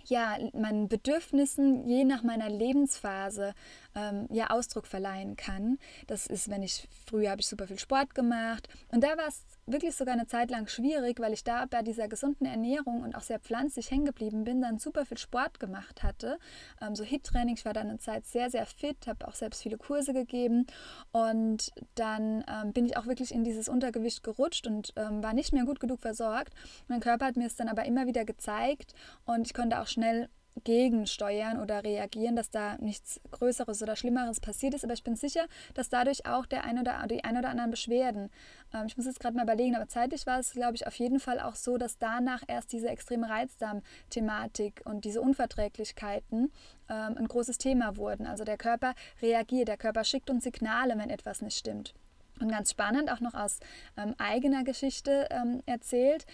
ja, 0.06 0.36
meinen 0.52 0.88
Bedürfnissen 0.88 1.86
je 1.88 2.04
nach 2.04 2.22
meiner 2.22 2.48
Lebensphase 2.48 3.54
ähm, 3.94 4.26
ja 4.30 4.50
Ausdruck 4.50 4.86
verleihen 4.86 5.36
kann. 5.36 5.78
Das 6.06 6.26
ist, 6.26 6.50
wenn 6.50 6.62
ich 6.62 6.88
früher 7.06 7.30
habe 7.30 7.40
ich 7.40 7.46
super 7.46 7.66
viel 7.66 7.78
Sport 7.78 8.14
gemacht 8.14 8.68
und 8.90 9.02
da 9.02 9.16
war 9.16 9.28
es 9.28 9.42
wirklich 9.66 9.94
sogar 9.94 10.14
eine 10.14 10.26
Zeit 10.26 10.50
lang 10.50 10.66
schwierig, 10.66 11.20
weil 11.20 11.32
ich 11.32 11.44
da 11.44 11.66
bei 11.66 11.82
dieser 11.82 12.08
gesunden 12.08 12.46
Ernährung 12.46 13.02
und 13.02 13.14
auch 13.14 13.22
sehr 13.22 13.38
pflanzlich 13.38 13.90
hängen 13.90 14.04
geblieben 14.04 14.44
bin, 14.44 14.60
dann 14.60 14.78
super 14.78 15.06
viel 15.06 15.18
Sport 15.18 15.60
gemacht 15.60 16.02
hatte, 16.02 16.38
ähm, 16.80 16.94
so 16.94 17.04
Hit-Training. 17.04 17.54
Ich 17.54 17.64
war 17.64 17.72
dann 17.72 17.88
eine 17.88 17.98
Zeit 17.98 18.26
sehr 18.26 18.50
sehr 18.50 18.66
fit, 18.66 19.06
habe 19.06 19.26
auch 19.28 19.34
selbst 19.34 19.62
viele 19.62 19.78
Kurse 19.78 20.12
gegeben 20.12 20.66
und 21.12 21.70
dann 21.94 22.44
ähm, 22.48 22.72
bin 22.72 22.86
ich 22.86 22.96
auch 22.96 23.06
wirklich 23.06 23.32
in 23.32 23.44
dieses 23.44 23.68
Untergewicht 23.68 24.22
gerutscht 24.22 24.66
und 24.66 24.92
ähm, 24.96 25.22
war 25.22 25.32
nicht 25.32 25.52
mehr 25.52 25.64
gut 25.64 25.80
genug 25.80 26.00
versorgt. 26.00 26.54
Mein 26.88 27.00
Körper 27.00 27.26
hat 27.26 27.36
mir 27.36 27.46
es 27.46 27.56
dann 27.56 27.68
aber 27.68 27.84
immer 27.84 28.06
wieder 28.06 28.24
gezeigt 28.24 28.94
und 29.24 29.46
ich 29.46 29.54
konnte 29.54 29.80
auch 29.80 29.86
schnell 29.86 30.28
gegensteuern 30.64 31.60
oder 31.60 31.82
reagieren, 31.82 32.36
dass 32.36 32.50
da 32.50 32.76
nichts 32.78 33.20
Größeres 33.30 33.82
oder 33.82 33.96
Schlimmeres 33.96 34.40
passiert 34.40 34.74
ist. 34.74 34.84
Aber 34.84 34.92
ich 34.92 35.02
bin 35.02 35.16
sicher, 35.16 35.46
dass 35.74 35.88
dadurch 35.88 36.26
auch 36.26 36.46
der 36.46 36.64
ein 36.64 36.78
oder, 36.78 37.06
die 37.08 37.24
ein 37.24 37.36
oder 37.36 37.48
anderen 37.48 37.70
Beschwerden, 37.70 38.30
ähm, 38.74 38.86
ich 38.86 38.96
muss 38.96 39.06
jetzt 39.06 39.20
gerade 39.20 39.36
mal 39.36 39.44
überlegen, 39.44 39.74
aber 39.74 39.88
zeitlich 39.88 40.26
war 40.26 40.38
es, 40.38 40.52
glaube 40.52 40.76
ich, 40.76 40.86
auf 40.86 40.94
jeden 40.96 41.20
Fall 41.20 41.40
auch 41.40 41.54
so, 41.54 41.78
dass 41.78 41.98
danach 41.98 42.42
erst 42.46 42.72
diese 42.72 42.88
extreme 42.88 43.28
Reizdarm-Thematik 43.28 44.82
und 44.84 45.04
diese 45.04 45.20
Unverträglichkeiten 45.20 46.52
ähm, 46.88 47.16
ein 47.16 47.28
großes 47.28 47.58
Thema 47.58 47.96
wurden. 47.96 48.26
Also 48.26 48.44
der 48.44 48.58
Körper 48.58 48.94
reagiert, 49.20 49.68
der 49.68 49.78
Körper 49.78 50.04
schickt 50.04 50.30
uns 50.30 50.44
Signale, 50.44 50.96
wenn 50.98 51.10
etwas 51.10 51.42
nicht 51.42 51.58
stimmt. 51.58 51.94
Und 52.40 52.50
ganz 52.50 52.70
spannend, 52.70 53.10
auch 53.10 53.20
noch 53.20 53.34
aus 53.34 53.60
ähm, 53.96 54.14
eigener 54.18 54.64
Geschichte 54.64 55.28
ähm, 55.30 55.62
erzählt, 55.66 56.26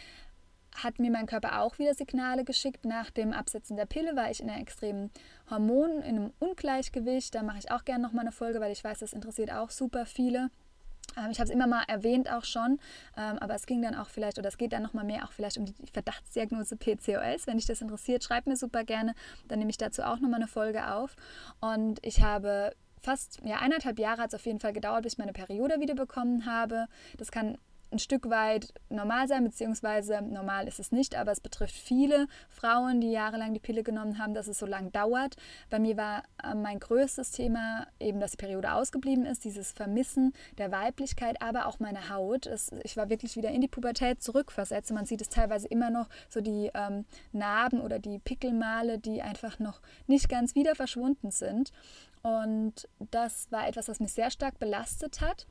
hat 0.82 0.98
mir 0.98 1.10
mein 1.10 1.26
Körper 1.26 1.60
auch 1.60 1.78
wieder 1.78 1.94
Signale 1.94 2.44
geschickt. 2.44 2.84
Nach 2.84 3.10
dem 3.10 3.32
Absetzen 3.32 3.76
der 3.76 3.86
Pille 3.86 4.16
war 4.16 4.30
ich 4.30 4.40
in 4.40 4.48
einer 4.48 4.60
extremen 4.60 5.10
Hormon, 5.50 6.02
in 6.02 6.16
einem 6.16 6.32
Ungleichgewicht. 6.38 7.34
Da 7.34 7.42
mache 7.42 7.58
ich 7.58 7.70
auch 7.70 7.84
gerne 7.84 8.02
nochmal 8.02 8.22
eine 8.22 8.32
Folge, 8.32 8.60
weil 8.60 8.72
ich 8.72 8.84
weiß, 8.84 9.00
das 9.00 9.12
interessiert 9.12 9.52
auch 9.52 9.70
super 9.70 10.06
viele. 10.06 10.50
Ähm, 11.16 11.30
ich 11.30 11.38
habe 11.38 11.48
es 11.48 11.54
immer 11.54 11.66
mal 11.66 11.84
erwähnt 11.88 12.30
auch 12.30 12.44
schon, 12.44 12.78
ähm, 13.16 13.38
aber 13.38 13.54
es 13.54 13.66
ging 13.66 13.82
dann 13.82 13.94
auch 13.94 14.08
vielleicht, 14.08 14.38
oder 14.38 14.48
es 14.48 14.58
geht 14.58 14.72
dann 14.72 14.82
nochmal 14.82 15.04
mehr 15.04 15.24
auch 15.24 15.32
vielleicht 15.32 15.58
um 15.58 15.64
die 15.64 15.74
Verdachtsdiagnose 15.92 16.76
PCOS. 16.76 17.46
Wenn 17.46 17.56
dich 17.56 17.66
das 17.66 17.80
interessiert, 17.80 18.24
schreib 18.24 18.46
mir 18.46 18.56
super 18.56 18.84
gerne. 18.84 19.14
Dann 19.48 19.58
nehme 19.58 19.70
ich 19.70 19.78
dazu 19.78 20.02
auch 20.02 20.20
nochmal 20.20 20.40
eine 20.40 20.48
Folge 20.48 20.92
auf. 20.92 21.16
Und 21.60 22.04
ich 22.04 22.22
habe 22.22 22.72
fast 23.00 23.40
ja, 23.44 23.58
eineinhalb 23.58 23.98
Jahre 23.98 24.22
hat 24.22 24.28
es 24.28 24.34
auf 24.34 24.46
jeden 24.46 24.60
Fall 24.60 24.72
gedauert, 24.72 25.02
bis 25.02 25.14
ich 25.14 25.18
meine 25.18 25.32
Periode 25.32 25.80
wieder 25.80 25.94
bekommen 25.94 26.46
habe. 26.46 26.86
Das 27.16 27.30
kann 27.30 27.58
ein 27.90 27.98
Stück 27.98 28.28
weit 28.28 28.74
normal 28.90 29.28
sein, 29.28 29.44
beziehungsweise 29.44 30.20
normal 30.22 30.68
ist 30.68 30.78
es 30.78 30.92
nicht, 30.92 31.16
aber 31.16 31.32
es 31.32 31.40
betrifft 31.40 31.74
viele 31.74 32.26
Frauen, 32.50 33.00
die 33.00 33.10
jahrelang 33.10 33.54
die 33.54 33.60
Pille 33.60 33.82
genommen 33.82 34.18
haben, 34.18 34.34
dass 34.34 34.48
es 34.48 34.58
so 34.58 34.66
lange 34.66 34.90
dauert. 34.90 35.36
Bei 35.70 35.78
mir 35.78 35.96
war 35.96 36.22
äh, 36.42 36.54
mein 36.54 36.80
größtes 36.80 37.30
Thema 37.30 37.86
eben, 37.98 38.20
dass 38.20 38.32
die 38.32 38.36
Periode 38.36 38.72
ausgeblieben 38.72 39.24
ist, 39.24 39.44
dieses 39.44 39.72
Vermissen 39.72 40.34
der 40.58 40.70
Weiblichkeit, 40.70 41.40
aber 41.40 41.66
auch 41.66 41.80
meine 41.80 42.10
Haut. 42.10 42.46
Es, 42.46 42.70
ich 42.84 42.96
war 42.96 43.08
wirklich 43.08 43.36
wieder 43.36 43.50
in 43.50 43.60
die 43.60 43.68
Pubertät 43.68 44.22
zurückversetzt. 44.22 44.92
Man 44.92 45.06
sieht 45.06 45.20
es 45.20 45.28
teilweise 45.28 45.68
immer 45.68 45.90
noch, 45.90 46.08
so 46.28 46.40
die 46.40 46.70
ähm, 46.74 47.04
Narben 47.32 47.80
oder 47.80 47.98
die 47.98 48.18
Pickelmale, 48.18 48.98
die 48.98 49.22
einfach 49.22 49.58
noch 49.58 49.80
nicht 50.06 50.28
ganz 50.28 50.54
wieder 50.54 50.74
verschwunden 50.74 51.30
sind. 51.30 51.72
Und 52.22 52.88
das 52.98 53.50
war 53.50 53.68
etwas, 53.68 53.88
was 53.88 54.00
mich 54.00 54.12
sehr 54.12 54.30
stark 54.30 54.58
belastet 54.58 55.20
hat 55.20 55.46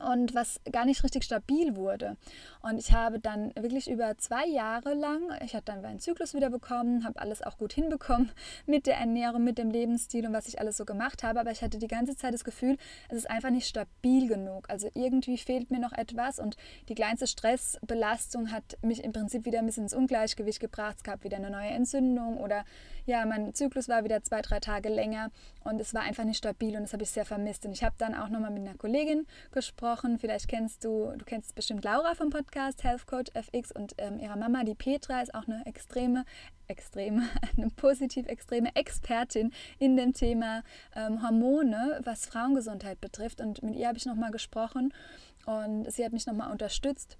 und 0.00 0.34
was 0.34 0.60
gar 0.70 0.84
nicht 0.84 1.02
richtig 1.04 1.24
stabil 1.24 1.76
wurde. 1.76 2.16
Und 2.62 2.78
ich 2.78 2.92
habe 2.92 3.18
dann 3.18 3.54
wirklich 3.54 3.90
über 3.90 4.16
zwei 4.18 4.46
Jahre 4.46 4.94
lang, 4.94 5.22
ich 5.44 5.54
hatte 5.54 5.66
dann 5.66 5.82
meinen 5.82 6.00
Zyklus 6.00 6.34
wieder 6.34 6.50
bekommen, 6.50 7.04
habe 7.04 7.20
alles 7.20 7.42
auch 7.42 7.58
gut 7.58 7.72
hinbekommen 7.72 8.30
mit 8.66 8.86
der 8.86 8.96
Ernährung, 8.96 9.44
mit 9.44 9.58
dem 9.58 9.70
Lebensstil 9.70 10.26
und 10.26 10.32
was 10.32 10.48
ich 10.48 10.60
alles 10.60 10.76
so 10.76 10.84
gemacht 10.84 11.22
habe, 11.22 11.40
aber 11.40 11.50
ich 11.50 11.62
hatte 11.62 11.78
die 11.78 11.88
ganze 11.88 12.16
Zeit 12.16 12.34
das 12.34 12.44
Gefühl, 12.44 12.76
es 13.08 13.18
ist 13.18 13.30
einfach 13.30 13.50
nicht 13.50 13.66
stabil 13.66 14.28
genug. 14.28 14.68
Also 14.68 14.88
irgendwie 14.94 15.38
fehlt 15.38 15.70
mir 15.70 15.80
noch 15.80 15.92
etwas 15.92 16.38
und 16.38 16.56
die 16.88 16.94
kleinste 16.94 17.26
Stressbelastung 17.26 18.50
hat 18.52 18.78
mich 18.82 19.04
im 19.04 19.12
Prinzip 19.12 19.44
wieder 19.44 19.58
ein 19.58 19.66
bisschen 19.66 19.84
ins 19.84 19.94
Ungleichgewicht 19.94 20.60
gebracht. 20.60 20.96
Es 20.98 21.04
gab 21.04 21.24
wieder 21.24 21.36
eine 21.36 21.50
neue 21.50 21.70
Entzündung 21.70 22.38
oder 22.38 22.64
ja, 23.08 23.24
mein 23.24 23.54
Zyklus 23.54 23.88
war 23.88 24.04
wieder 24.04 24.22
zwei, 24.22 24.42
drei 24.42 24.60
Tage 24.60 24.90
länger 24.90 25.30
und 25.64 25.80
es 25.80 25.94
war 25.94 26.02
einfach 26.02 26.24
nicht 26.24 26.36
stabil 26.36 26.76
und 26.76 26.82
das 26.82 26.92
habe 26.92 27.02
ich 27.02 27.10
sehr 27.10 27.24
vermisst. 27.24 27.64
Und 27.64 27.72
ich 27.72 27.82
habe 27.82 27.94
dann 27.96 28.14
auch 28.14 28.28
nochmal 28.28 28.50
mit 28.50 28.68
einer 28.68 28.76
Kollegin 28.76 29.26
gesprochen. 29.50 30.18
Vielleicht 30.18 30.46
kennst 30.46 30.84
du, 30.84 31.14
du 31.16 31.24
kennst 31.24 31.54
bestimmt 31.54 31.84
Laura 31.84 32.14
vom 32.14 32.28
Podcast 32.28 32.84
Health 32.84 33.06
Coach 33.06 33.30
FX 33.32 33.72
und 33.72 33.94
ähm, 33.96 34.18
ihre 34.18 34.36
Mama, 34.36 34.62
die 34.62 34.74
Petra, 34.74 35.22
ist 35.22 35.34
auch 35.34 35.48
eine 35.48 35.64
extreme, 35.64 36.26
extreme, 36.66 37.22
eine 37.56 37.70
positiv 37.70 38.26
extreme 38.26 38.76
Expertin 38.76 39.54
in 39.78 39.96
dem 39.96 40.12
Thema 40.12 40.62
ähm, 40.94 41.22
Hormone, 41.22 42.00
was 42.04 42.26
Frauengesundheit 42.26 43.00
betrifft. 43.00 43.40
Und 43.40 43.62
mit 43.62 43.74
ihr 43.74 43.88
habe 43.88 43.96
ich 43.96 44.04
nochmal 44.04 44.32
gesprochen 44.32 44.92
und 45.46 45.90
sie 45.90 46.04
hat 46.04 46.12
mich 46.12 46.26
nochmal 46.26 46.52
unterstützt 46.52 47.16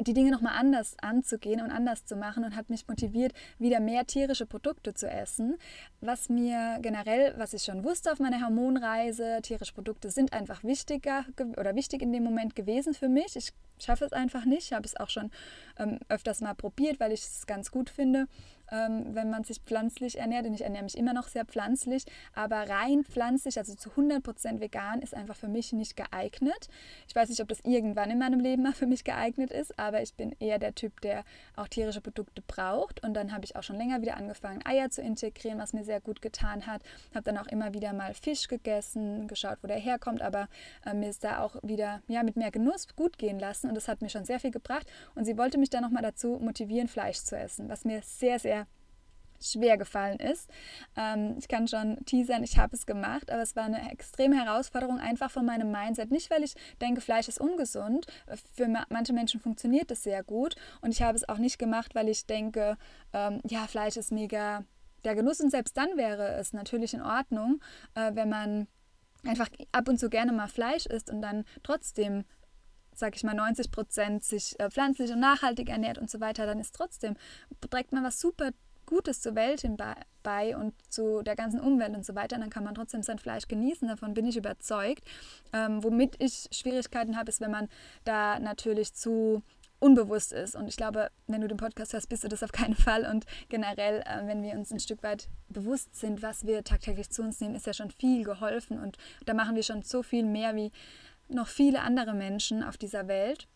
die 0.00 0.12
Dinge 0.12 0.30
nochmal 0.30 0.54
anders 0.58 0.96
anzugehen 1.00 1.60
und 1.60 1.70
anders 1.70 2.04
zu 2.04 2.16
machen 2.16 2.44
und 2.44 2.56
hat 2.56 2.70
mich 2.70 2.86
motiviert, 2.88 3.32
wieder 3.58 3.80
mehr 3.80 4.06
tierische 4.06 4.46
Produkte 4.46 4.94
zu 4.94 5.08
essen. 5.08 5.56
Was 6.00 6.28
mir 6.28 6.78
generell, 6.80 7.34
was 7.36 7.54
ich 7.54 7.62
schon 7.62 7.84
wusste 7.84 8.12
auf 8.12 8.18
meiner 8.18 8.40
Hormonreise, 8.42 9.40
tierische 9.42 9.74
Produkte 9.74 10.10
sind 10.10 10.32
einfach 10.32 10.64
wichtiger 10.64 11.24
oder 11.56 11.74
wichtig 11.74 12.02
in 12.02 12.12
dem 12.12 12.24
Moment 12.24 12.54
gewesen 12.54 12.94
für 12.94 13.08
mich. 13.08 13.36
Ich 13.36 13.52
schaffe 13.78 14.04
es 14.04 14.12
einfach 14.12 14.44
nicht. 14.44 14.66
Ich 14.66 14.72
habe 14.72 14.86
es 14.86 14.96
auch 14.96 15.10
schon 15.10 15.30
ähm, 15.78 15.98
öfters 16.08 16.40
mal 16.40 16.54
probiert, 16.54 17.00
weil 17.00 17.12
ich 17.12 17.20
es 17.20 17.46
ganz 17.46 17.70
gut 17.70 17.90
finde 17.90 18.26
ähm, 18.74 19.14
wenn 19.14 19.30
man 19.30 19.44
sich 19.44 19.60
pflanzlich 19.60 20.18
ernährt. 20.18 20.46
Und 20.46 20.54
ich 20.54 20.62
ernähre 20.62 20.84
mich 20.84 20.98
immer 20.98 21.12
noch 21.12 21.28
sehr 21.28 21.44
pflanzlich, 21.44 22.04
aber 22.34 22.68
rein 22.68 23.04
pflanzlich, 23.04 23.58
also 23.58 23.74
zu 23.74 23.90
100% 23.90 24.60
vegan, 24.60 25.00
ist 25.00 25.14
einfach 25.14 25.36
für 25.36 25.48
mich 25.48 25.72
nicht 25.72 25.96
geeignet. 25.96 26.68
Ich 27.08 27.14
weiß 27.14 27.28
nicht, 27.28 27.40
ob 27.40 27.48
das 27.48 27.60
irgendwann 27.60 28.10
in 28.10 28.18
meinem 28.18 28.40
Leben 28.40 28.62
mal 28.62 28.72
für 28.72 28.86
mich 28.86 29.04
geeignet 29.04 29.50
ist, 29.50 29.78
aber 29.78 30.02
ich 30.02 30.14
bin 30.14 30.34
eher 30.40 30.58
der 30.58 30.74
Typ, 30.74 31.00
der 31.00 31.24
auch 31.56 31.68
tierische 31.68 32.00
Produkte 32.00 32.42
braucht. 32.42 33.04
Und 33.04 33.14
dann 33.14 33.32
habe 33.32 33.44
ich 33.44 33.56
auch 33.56 33.62
schon 33.62 33.76
länger 33.76 34.02
wieder 34.02 34.16
angefangen, 34.16 34.64
Eier 34.64 34.90
zu 34.90 35.02
integrieren, 35.02 35.58
was 35.58 35.72
mir 35.72 35.84
sehr 35.84 36.00
gut 36.00 36.20
getan 36.22 36.66
hat. 36.66 36.82
Habe 37.14 37.24
dann 37.24 37.38
auch 37.38 37.46
immer 37.46 37.74
wieder 37.74 37.92
mal 37.92 38.14
Fisch 38.14 38.48
gegessen, 38.48 39.28
geschaut, 39.28 39.58
wo 39.62 39.68
der 39.68 39.78
herkommt, 39.78 40.22
aber 40.22 40.48
äh, 40.84 40.94
mir 40.94 41.10
ist 41.10 41.24
da 41.24 41.40
auch 41.40 41.56
wieder 41.62 42.02
ja, 42.08 42.22
mit 42.22 42.36
mehr 42.36 42.50
Genuss 42.50 42.88
gut 42.96 43.18
gehen 43.18 43.38
lassen 43.38 43.68
und 43.68 43.74
das 43.74 43.88
hat 43.88 44.02
mir 44.02 44.08
schon 44.08 44.24
sehr 44.24 44.40
viel 44.40 44.50
gebracht. 44.50 44.86
Und 45.14 45.24
sie 45.24 45.38
wollte 45.38 45.58
mich 45.58 45.70
dann 45.70 45.82
nochmal 45.82 46.02
dazu 46.02 46.38
motivieren, 46.40 46.88
Fleisch 46.88 47.18
zu 47.18 47.36
essen, 47.36 47.68
was 47.68 47.84
mir 47.84 48.00
sehr, 48.02 48.38
sehr 48.38 48.63
schwer 49.40 49.76
gefallen 49.76 50.18
ist. 50.18 50.50
Ähm, 50.96 51.36
ich 51.38 51.48
kann 51.48 51.68
schon 51.68 52.04
teasern, 52.04 52.42
ich 52.42 52.58
habe 52.58 52.74
es 52.76 52.86
gemacht, 52.86 53.30
aber 53.30 53.42
es 53.42 53.56
war 53.56 53.64
eine 53.64 53.90
extreme 53.90 54.36
Herausforderung 54.36 54.98
einfach 54.98 55.30
von 55.30 55.44
meinem 55.44 55.70
Mindset. 55.70 56.10
Nicht, 56.10 56.30
weil 56.30 56.42
ich 56.42 56.54
denke, 56.80 57.00
Fleisch 57.00 57.28
ist 57.28 57.40
ungesund. 57.40 58.06
Für 58.54 58.68
manche 58.88 59.12
Menschen 59.12 59.40
funktioniert 59.40 59.90
das 59.90 60.02
sehr 60.02 60.22
gut. 60.22 60.56
Und 60.80 60.90
ich 60.90 61.02
habe 61.02 61.16
es 61.16 61.28
auch 61.28 61.38
nicht 61.38 61.58
gemacht, 61.58 61.94
weil 61.94 62.08
ich 62.08 62.26
denke, 62.26 62.76
ähm, 63.12 63.40
ja, 63.44 63.66
Fleisch 63.66 63.96
ist 63.96 64.12
mega 64.12 64.64
der 65.04 65.14
Genuss. 65.14 65.40
Und 65.40 65.50
selbst 65.50 65.76
dann 65.76 65.96
wäre 65.96 66.34
es 66.34 66.52
natürlich 66.52 66.94
in 66.94 67.02
Ordnung, 67.02 67.60
äh, 67.94 68.12
wenn 68.14 68.28
man 68.28 68.66
einfach 69.26 69.48
ab 69.72 69.88
und 69.88 69.98
zu 69.98 70.10
gerne 70.10 70.32
mal 70.32 70.48
Fleisch 70.48 70.86
isst 70.86 71.10
und 71.10 71.22
dann 71.22 71.44
trotzdem 71.62 72.24
sag 72.96 73.16
ich 73.16 73.24
mal, 73.24 73.34
90 73.34 73.70
Prozent 73.70 74.24
sich 74.24 74.58
äh, 74.60 74.70
pflanzlich 74.70 75.10
und 75.12 75.20
nachhaltig 75.20 75.68
ernährt 75.68 75.98
und 75.98 76.10
so 76.10 76.20
weiter, 76.20 76.46
dann 76.46 76.60
ist 76.60 76.74
trotzdem, 76.74 77.16
trägt 77.70 77.92
man 77.92 78.04
was 78.04 78.20
super 78.20 78.50
Gutes 78.86 79.20
zur 79.20 79.34
Welt 79.34 79.60
hin 79.60 79.76
bei 80.22 80.56
und 80.56 80.74
zu 80.90 81.22
der 81.22 81.36
ganzen 81.36 81.60
Umwelt 81.60 81.94
und 81.94 82.04
so 82.04 82.14
weiter, 82.14 82.38
dann 82.38 82.50
kann 82.50 82.64
man 82.64 82.74
trotzdem 82.74 83.02
sein 83.02 83.18
Fleisch 83.18 83.48
genießen. 83.48 83.88
Davon 83.88 84.14
bin 84.14 84.26
ich 84.26 84.36
überzeugt. 84.36 85.04
Ähm, 85.52 85.82
womit 85.82 86.16
ich 86.18 86.48
Schwierigkeiten 86.50 87.16
habe, 87.16 87.28
ist, 87.28 87.40
wenn 87.40 87.50
man 87.50 87.68
da 88.04 88.38
natürlich 88.38 88.94
zu 88.94 89.42
unbewusst 89.84 90.32
ist. 90.32 90.56
Und 90.56 90.66
ich 90.68 90.76
glaube, 90.76 91.10
wenn 91.26 91.42
du 91.42 91.48
den 91.48 91.58
Podcast 91.58 91.92
hörst, 91.92 92.08
bist 92.08 92.24
du 92.24 92.28
das 92.28 92.42
auf 92.42 92.52
keinen 92.52 92.74
Fall. 92.74 93.06
Und 93.06 93.26
generell, 93.50 94.00
äh, 94.00 94.26
wenn 94.26 94.42
wir 94.42 94.54
uns 94.54 94.72
ein 94.72 94.80
Stück 94.80 95.02
weit 95.02 95.28
bewusst 95.48 95.94
sind, 95.94 96.22
was 96.22 96.46
wir 96.46 96.64
tagtäglich 96.64 97.10
zu 97.10 97.22
uns 97.22 97.40
nehmen, 97.40 97.54
ist 97.54 97.66
ja 97.66 97.74
schon 97.74 97.90
viel 97.90 98.24
geholfen. 98.24 98.78
Und 98.78 98.96
da 99.26 99.34
machen 99.34 99.56
wir 99.56 99.62
schon 99.62 99.82
so 99.82 100.02
viel 100.02 100.24
mehr 100.24 100.56
wie 100.56 100.72
noch 101.28 101.48
viele 101.48 101.82
andere 101.82 102.14
Menschen 102.14 102.62
auf 102.62 102.76
dieser 102.76 103.08
Welt. 103.08 103.46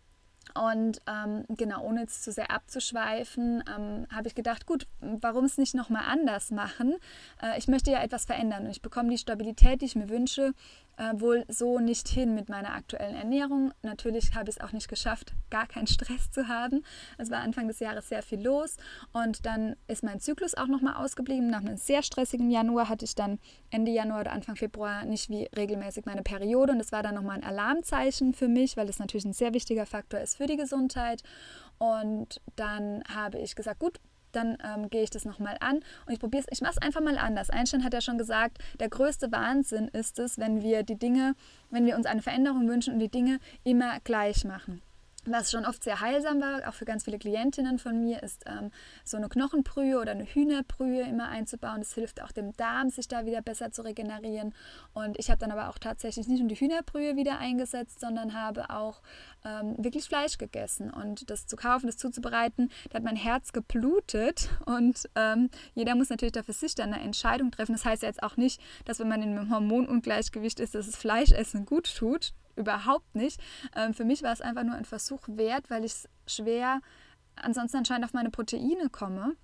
Und 0.55 1.01
ähm, 1.07 1.45
genau, 1.49 1.83
ohne 1.83 2.01
jetzt 2.01 2.25
zu 2.25 2.33
sehr 2.33 2.51
abzuschweifen, 2.51 3.63
ähm, 3.69 4.07
habe 4.11 4.29
ich 4.29 4.35
gedacht, 4.35 4.67
gut, 4.67 4.87
warum 5.01 5.45
es 5.45 5.59
nicht 5.59 5.75
nochmal 5.75 6.05
anders 6.07 6.51
machen? 6.51 6.97
Äh, 7.43 7.59
ich 7.59 7.69
möchte 7.69 7.91
ja 7.91 8.03
etwas 8.03 8.25
verändern 8.25 8.65
und 8.65 8.71
ich 8.71 8.83
bekomme 8.83 9.11
die 9.11 9.19
Stabilität, 9.19 9.81
die 9.81 9.87
ich 9.87 9.97
mir 9.97 10.09
wünsche, 10.09 10.53
äh, 10.99 11.21
wohl 11.21 11.45
so 11.49 11.79
nicht 11.79 12.09
hin 12.09 12.35
mit 12.35 12.49
meiner 12.49 12.75
aktuellen 12.75 13.15
Ernährung. 13.15 13.73
Natürlich 13.83 14.35
habe 14.35 14.51
ich 14.51 14.57
es 14.57 14.63
auch 14.63 14.73
nicht 14.73 14.89
geschafft, 14.89 15.33
gar 15.49 15.67
keinen 15.67 15.87
Stress 15.87 16.31
zu 16.31 16.49
haben. 16.49 16.85
Es 17.17 17.31
war 17.31 17.39
Anfang 17.39 17.69
des 17.69 17.79
Jahres 17.79 18.09
sehr 18.09 18.23
viel 18.23 18.43
los 18.43 18.77
und 19.13 19.47
dann 19.47 19.77
ist 19.87 20.03
mein 20.03 20.21
Zyklus 20.21 20.55
auch 20.55 20.67
nochmal 20.67 20.97
ausgeblieben. 20.97 21.49
Nach 21.49 21.61
einem 21.61 21.77
sehr 21.77 22.03
stressigen 22.03 22.51
Januar 22.51 22.89
hatte 22.89 23.05
ich 23.05 23.15
dann 23.15 23.39
Ende 23.71 23.93
Januar 23.93 24.21
oder 24.21 24.33
Anfang 24.33 24.57
Februar 24.57 25.05
nicht 25.05 25.31
wie 25.31 25.49
regelmäßig 25.57 26.05
meine 26.05 26.23
Periode 26.23 26.73
und 26.73 26.79
das 26.79 26.93
war 26.93 27.03
dann 27.03 27.15
nochmal 27.15 27.37
ein 27.37 27.45
Alarmzeichen 27.45 28.35
für 28.35 28.49
mich, 28.49 28.77
weil 28.77 28.87
das 28.87 28.99
natürlich 28.99 29.25
ein 29.25 29.33
sehr 29.33 29.55
wichtiger 29.55 29.87
Faktor 29.87 30.21
ist 30.21 30.37
für 30.37 30.47
die 30.47 30.57
Gesundheit. 30.57 31.23
Und 31.79 32.41
dann 32.57 33.05
habe 33.09 33.39
ich 33.39 33.55
gesagt, 33.55 33.79
gut, 33.79 34.01
dann 34.39 34.59
ähm, 34.65 34.91
gehe 34.91 35.03
ich 35.03 35.11
das 35.11 35.25
nochmal 35.25 35.57
an 35.61 35.77
und 36.07 36.13
ich 36.13 36.21
probiere 36.21 36.45
es, 36.47 36.53
ich 36.53 36.61
mache 36.61 36.75
es 36.77 36.83
einfach 36.83 37.01
mal 37.01 37.19
anders. 37.19 37.51
Einstein 37.51 37.85
hat 37.85 37.93
ja 37.93 38.01
schon 38.01 38.19
gesagt, 38.19 38.59
der 38.81 38.89
größte 38.89 39.33
Wahnsinn 39.33 39.89
ist 39.89 40.19
es, 40.19 40.39
wenn 40.39 40.63
wir 40.63 40.83
die 40.83 40.99
Dinge, 40.99 41.35
wenn 41.71 41.87
wir 41.87 41.97
uns 41.97 42.07
eine 42.07 42.23
Veränderung 42.23 42.69
wünschen 42.69 42.95
und 42.95 43.01
die 43.01 43.11
Dinge 43.11 43.39
immer 43.65 43.99
gleich 44.01 44.45
machen 44.45 44.83
was 45.31 45.51
schon 45.51 45.65
oft 45.65 45.83
sehr 45.85 46.01
heilsam 46.01 46.41
war, 46.41 46.69
auch 46.69 46.75
für 46.75 46.85
ganz 46.85 47.05
viele 47.05 47.19
Klientinnen 47.19 47.79
von 47.79 48.01
mir, 48.01 48.23
ist 48.23 48.45
ähm, 48.47 48.71
so 49.05 49.17
eine 49.17 49.29
Knochenbrühe 49.29 49.99
oder 49.99 50.13
eine 50.13 50.25
Hühnerbrühe 50.25 51.03
immer 51.03 51.29
einzubauen. 51.29 51.79
Das 51.81 51.95
hilft 51.95 52.23
auch 52.23 52.33
dem 52.33 52.53
Darm, 52.57 52.91
sich 52.91 53.09
da 53.09 53.27
wieder 53.27 53.43
besser 53.43 53.71
zu 53.73 53.83
regenerieren. 53.83 54.55
Und 54.95 55.19
ich 55.19 55.31
habe 55.31 55.39
dann 55.39 55.51
aber 55.51 55.69
auch 55.69 55.79
tatsächlich 55.79 56.29
nicht 56.29 56.41
nur 56.41 56.49
die 56.49 56.57
Hühnerbrühe 56.57 57.17
wieder 57.17 57.39
eingesetzt, 57.39 58.01
sondern 58.01 58.35
habe 58.35 58.71
auch 58.71 59.01
ähm, 59.45 59.75
wirklich 59.79 60.05
Fleisch 60.07 60.39
gegessen. 60.39 60.91
Und 60.91 61.31
das 61.31 61.47
zu 61.47 61.57
kaufen, 61.57 61.87
das 61.87 61.97
zuzubereiten, 61.97 62.71
da 62.91 62.97
hat 62.97 63.05
mein 63.05 63.17
Herz 63.17 63.53
geblutet. 63.53 64.49
Und 64.67 65.09
ähm, 65.15 65.51
jeder 65.75 65.95
muss 65.95 66.11
natürlich 66.11 66.33
da 66.33 66.43
für 66.43 66.53
sich 66.53 66.75
dann 66.75 66.93
eine 66.93 67.03
Entscheidung 67.03 67.51
treffen. 67.51 67.73
Das 67.73 67.85
heißt 67.85 68.03
jetzt 68.03 68.23
auch 68.23 68.37
nicht, 68.37 68.61
dass 68.85 68.99
wenn 68.99 69.09
man 69.09 69.23
in 69.23 69.37
einem 69.37 69.53
Hormonungleichgewicht 69.53 70.61
ist, 70.61 70.75
dass 70.75 70.87
es 70.87 70.97
Fleischessen 70.97 71.67
gut 71.67 71.95
tut 71.97 72.33
überhaupt 72.59 73.15
nicht. 73.15 73.41
Ähm, 73.75 73.95
für 73.95 74.05
mich 74.05 74.23
war 74.23 74.33
es 74.33 74.41
einfach 74.41 74.65
nur 74.65 74.75
ein 74.75 74.85
Versuch 74.85 75.23
wert, 75.27 75.71
weil 75.71 75.85
ich 75.85 75.95
schwer 76.27 76.81
ansonsten 77.37 77.79
anscheinend 77.79 78.05
auf 78.05 78.13
meine 78.13 78.31
Proteine 78.31 78.91
komme. 78.91 79.37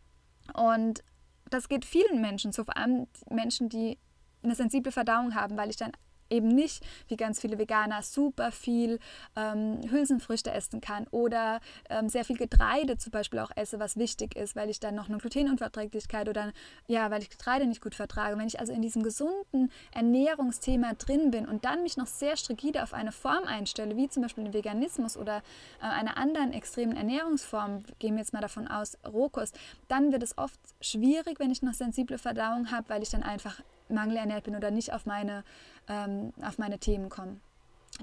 Und 0.52 1.02
das 1.50 1.68
geht 1.68 1.84
vielen 1.84 2.20
Menschen 2.20 2.52
so, 2.52 2.64
vor 2.64 2.76
allem 2.76 3.06
Menschen, 3.30 3.68
die 3.68 3.98
eine 4.42 4.54
sensible 4.54 4.92
Verdauung 4.92 5.34
haben, 5.34 5.56
weil 5.56 5.70
ich 5.70 5.76
dann 5.76 5.92
eben 6.30 6.48
nicht 6.48 6.84
wie 7.08 7.16
ganz 7.16 7.40
viele 7.40 7.58
Veganer 7.58 8.02
super 8.02 8.52
viel 8.52 8.98
ähm, 9.36 9.80
Hülsenfrüchte 9.90 10.50
essen 10.50 10.80
kann 10.80 11.06
oder 11.10 11.60
ähm, 11.88 12.08
sehr 12.08 12.24
viel 12.24 12.36
Getreide 12.36 12.98
zum 12.98 13.12
Beispiel 13.12 13.38
auch 13.38 13.50
esse, 13.56 13.78
was 13.78 13.96
wichtig 13.96 14.36
ist, 14.36 14.56
weil 14.56 14.70
ich 14.70 14.80
dann 14.80 14.94
noch 14.94 15.08
eine 15.08 15.18
Glutenunverträglichkeit 15.18 16.28
oder 16.28 16.52
ja, 16.86 17.10
weil 17.10 17.22
ich 17.22 17.30
Getreide 17.30 17.66
nicht 17.66 17.82
gut 17.82 17.94
vertrage. 17.94 18.38
Wenn 18.38 18.46
ich 18.46 18.60
also 18.60 18.72
in 18.72 18.82
diesem 18.82 19.02
gesunden 19.02 19.70
Ernährungsthema 19.92 20.94
drin 20.94 21.30
bin 21.30 21.46
und 21.46 21.64
dann 21.64 21.82
mich 21.82 21.96
noch 21.96 22.06
sehr 22.06 22.36
strigide 22.36 22.82
auf 22.82 22.94
eine 22.94 23.12
Form 23.12 23.44
einstelle, 23.44 23.96
wie 23.96 24.08
zum 24.08 24.22
Beispiel 24.22 24.44
den 24.44 24.54
Veganismus 24.54 25.16
oder 25.16 25.38
äh, 25.80 25.86
einer 25.86 26.16
anderen 26.16 26.52
extremen 26.52 26.96
Ernährungsform, 26.96 27.84
gehen 27.98 28.14
wir 28.14 28.20
jetzt 28.20 28.32
mal 28.32 28.40
davon 28.40 28.68
aus, 28.68 28.98
Rohkost, 29.06 29.58
dann 29.88 30.12
wird 30.12 30.22
es 30.22 30.36
oft 30.38 30.58
schwierig, 30.80 31.38
wenn 31.38 31.50
ich 31.50 31.62
noch 31.62 31.74
sensible 31.74 32.18
Verdauung 32.18 32.70
habe, 32.70 32.88
weil 32.88 33.02
ich 33.02 33.10
dann 33.10 33.22
einfach 33.22 33.60
mangelernährt 33.88 34.44
bin 34.44 34.56
oder 34.56 34.70
nicht 34.70 34.92
auf 34.92 35.06
meine, 35.06 35.44
ähm, 35.88 36.32
auf 36.42 36.58
meine 36.58 36.78
Themen 36.78 37.08
komme. 37.08 37.36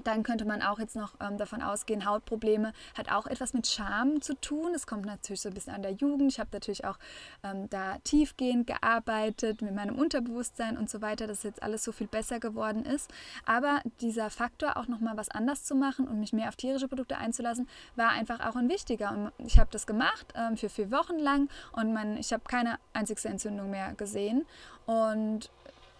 Dann 0.04 0.22
könnte 0.22 0.46
man 0.46 0.62
auch 0.62 0.78
jetzt 0.78 0.96
noch 0.96 1.14
ähm, 1.20 1.36
davon 1.36 1.60
ausgehen, 1.60 2.06
Hautprobleme 2.06 2.72
hat 2.96 3.12
auch 3.12 3.26
etwas 3.26 3.52
mit 3.52 3.66
Scham 3.66 4.22
zu 4.22 4.34
tun. 4.40 4.72
Es 4.74 4.86
kommt 4.86 5.04
natürlich 5.04 5.42
so 5.42 5.50
ein 5.50 5.54
bisschen 5.54 5.74
an 5.74 5.82
der 5.82 5.92
Jugend. 5.92 6.32
Ich 6.32 6.40
habe 6.40 6.48
natürlich 6.52 6.86
auch 6.86 6.98
ähm, 7.42 7.68
da 7.68 7.98
tiefgehend 7.98 8.66
gearbeitet 8.66 9.60
mit 9.60 9.74
meinem 9.74 9.96
Unterbewusstsein 9.96 10.78
und 10.78 10.88
so 10.88 11.02
weiter, 11.02 11.26
dass 11.26 11.42
jetzt 11.42 11.62
alles 11.62 11.84
so 11.84 11.92
viel 11.92 12.06
besser 12.06 12.40
geworden 12.40 12.86
ist. 12.86 13.10
Aber 13.44 13.82
dieser 14.00 14.30
Faktor, 14.30 14.78
auch 14.78 14.88
nochmal 14.88 15.18
was 15.18 15.28
anders 15.28 15.64
zu 15.64 15.74
machen 15.74 16.08
und 16.08 16.18
mich 16.20 16.32
mehr 16.32 16.48
auf 16.48 16.56
tierische 16.56 16.88
Produkte 16.88 17.18
einzulassen, 17.18 17.68
war 17.94 18.10
einfach 18.10 18.40
auch 18.40 18.56
ein 18.56 18.70
wichtiger. 18.70 19.10
Und 19.10 19.46
ich 19.46 19.58
habe 19.58 19.68
das 19.70 19.86
gemacht 19.86 20.32
ähm, 20.34 20.56
für 20.56 20.70
vier 20.70 20.90
Wochen 20.90 21.18
lang 21.18 21.50
und 21.72 21.92
mein, 21.92 22.16
ich 22.16 22.32
habe 22.32 22.44
keine 22.48 22.78
einzigste 22.94 23.28
Entzündung 23.28 23.68
mehr 23.68 23.92
gesehen. 23.92 24.46
Und 24.86 25.50